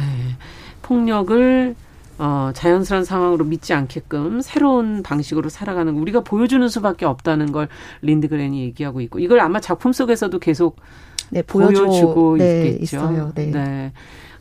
[0.82, 1.74] 폭력을
[2.18, 7.68] 어, 자연스러운 상황으로 믿지 않게끔 새로운 방식으로 살아가는 우리가 보여주는 수밖에 없다는 걸
[8.02, 10.76] 린드그렌이 얘기하고 있고 이걸 아마 작품 속에서도 계속
[11.30, 12.82] 네, 보여줘, 보여주고 네, 있겠죠.
[12.82, 13.32] 있어요.
[13.34, 13.46] 네.
[13.46, 13.92] 네.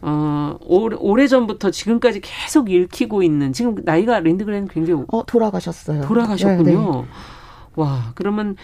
[0.02, 6.02] 어, 오래 전부터 지금까지 계속 읽히고 있는 지금 나이가 린드그렌 굉장히 어 돌아가셨어요.
[6.04, 6.64] 돌아가셨군요.
[6.64, 7.04] 네, 네.
[7.76, 8.58] 와 그러면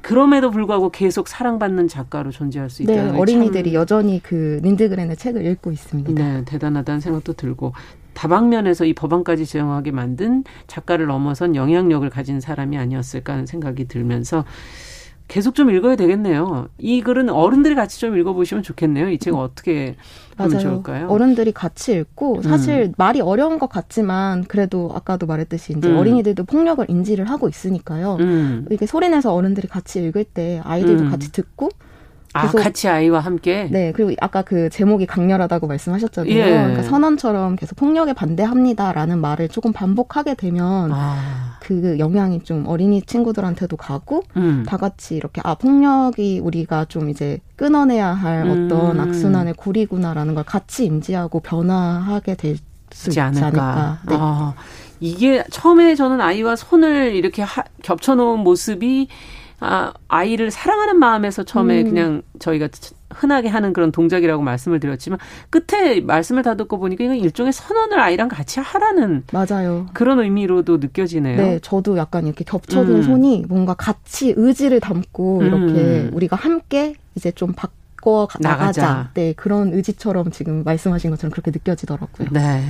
[0.00, 2.92] 그럼에도 불구하고 계속 사랑받는 작가로 존재할 수 있다.
[2.92, 6.12] 네, 어린이들이 여전히 그 린드그렌의 책을 읽고 있습니다.
[6.12, 7.74] 네, 대단하다는 생각도 들고
[8.16, 14.46] 다방면에서 이 법안까지 제정하게 만든 작가를 넘어선 영향력을 가진 사람이 아니었을까 하는 생각이 들면서
[15.28, 16.68] 계속 좀 읽어야 되겠네요.
[16.78, 19.10] 이 글은 어른들이 같이 좀 읽어보시면 좋겠네요.
[19.10, 19.96] 이 책은 어떻게
[20.36, 20.62] 하면 맞아요.
[20.62, 21.08] 좋을까요?
[21.08, 22.94] 어른들이 같이 읽고 사실 음.
[22.96, 25.96] 말이 어려운 것 같지만 그래도 아까도 말했듯이 이제 음.
[25.98, 28.16] 어린이들도 폭력을 인지를 하고 있으니까요.
[28.20, 28.66] 음.
[28.70, 31.10] 이게 소리내서 어른들이 같이 읽을 때 아이들도 음.
[31.10, 31.68] 같이 듣고
[32.36, 33.68] 아, 같이 아이와 함께?
[33.70, 36.32] 네, 그리고 아까 그 제목이 강렬하다고 말씀하셨잖아요.
[36.32, 36.44] 예.
[36.44, 41.58] 그러니까 선언처럼 계속 폭력에 반대합니다라는 말을 조금 반복하게 되면 아.
[41.60, 44.64] 그 영향이 좀 어린이 친구들한테도 가고 음.
[44.66, 48.66] 다 같이 이렇게 아 폭력이 우리가 좀 이제 끊어내야 할 음.
[48.66, 52.56] 어떤 악순환의 고리구나라는 걸 같이 인지하고 변화하게 될
[52.92, 53.46] 수 있지 않을까.
[53.46, 53.98] 않을까.
[54.08, 54.16] 네.
[54.18, 54.54] 아,
[55.00, 59.08] 이게 처음에 저는 아이와 손을 이렇게 하, 겹쳐놓은 모습이
[59.58, 61.84] 아, 아이를 사랑하는 마음에서 처음에 음.
[61.84, 62.68] 그냥 저희가
[63.10, 68.28] 흔하게 하는 그런 동작이라고 말씀을 드렸지만 끝에 말씀을 다 듣고 보니까 이건 일종의 선언을 아이랑
[68.28, 69.86] 같이 하라는 맞아요.
[69.94, 71.36] 그런 의미로도 느껴지네요.
[71.36, 73.02] 네, 저도 약간 이렇게 겹쳐진 음.
[73.02, 76.10] 손이 뭔가 같이 의지를 담고 이렇게 음.
[76.12, 77.68] 우리가 함께 이제 좀 바,
[78.06, 78.82] 바꿔 나가자.
[78.82, 79.10] 나가자.
[79.14, 82.28] 네, 그런 의지처럼 지금 말씀하신 것처럼 그렇게 느껴지더라고요.
[82.30, 82.62] 네.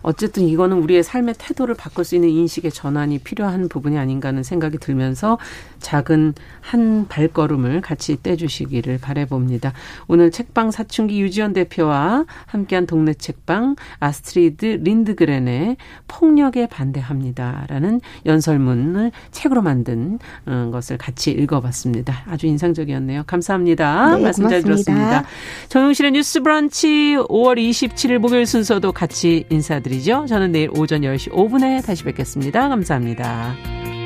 [0.00, 4.78] 어쨌든 이거는 우리의 삶의 태도를 바꿀 수 있는 인식의 전환이 필요한 부분이 아닌가 하는 생각이
[4.78, 5.38] 들면서
[5.80, 9.74] 작은 한 발걸음을 같이 떼주시기를 바래봅니다.
[10.06, 15.76] 오늘 책방 사춘기 유지연 대표와 함께한 동네 책방 아스트리드 린드그렌의
[16.06, 22.24] 폭력에 반대합니다라는 연설문을 책으로 만든 어, 것을 같이 읽어봤습니다.
[22.26, 23.24] 아주 인상적이었네요.
[23.26, 24.16] 감사합니다.
[24.16, 24.77] 네, 말씀 잘 들었습니다.
[24.84, 25.24] 고맙습니다.
[25.68, 30.26] 정용실의 뉴스 브런치 5월 27일 목요일 순서도 같이 인사드리죠.
[30.28, 32.68] 저는 내일 오전 10시 5분에 다시 뵙겠습니다.
[32.68, 33.97] 감사합니다.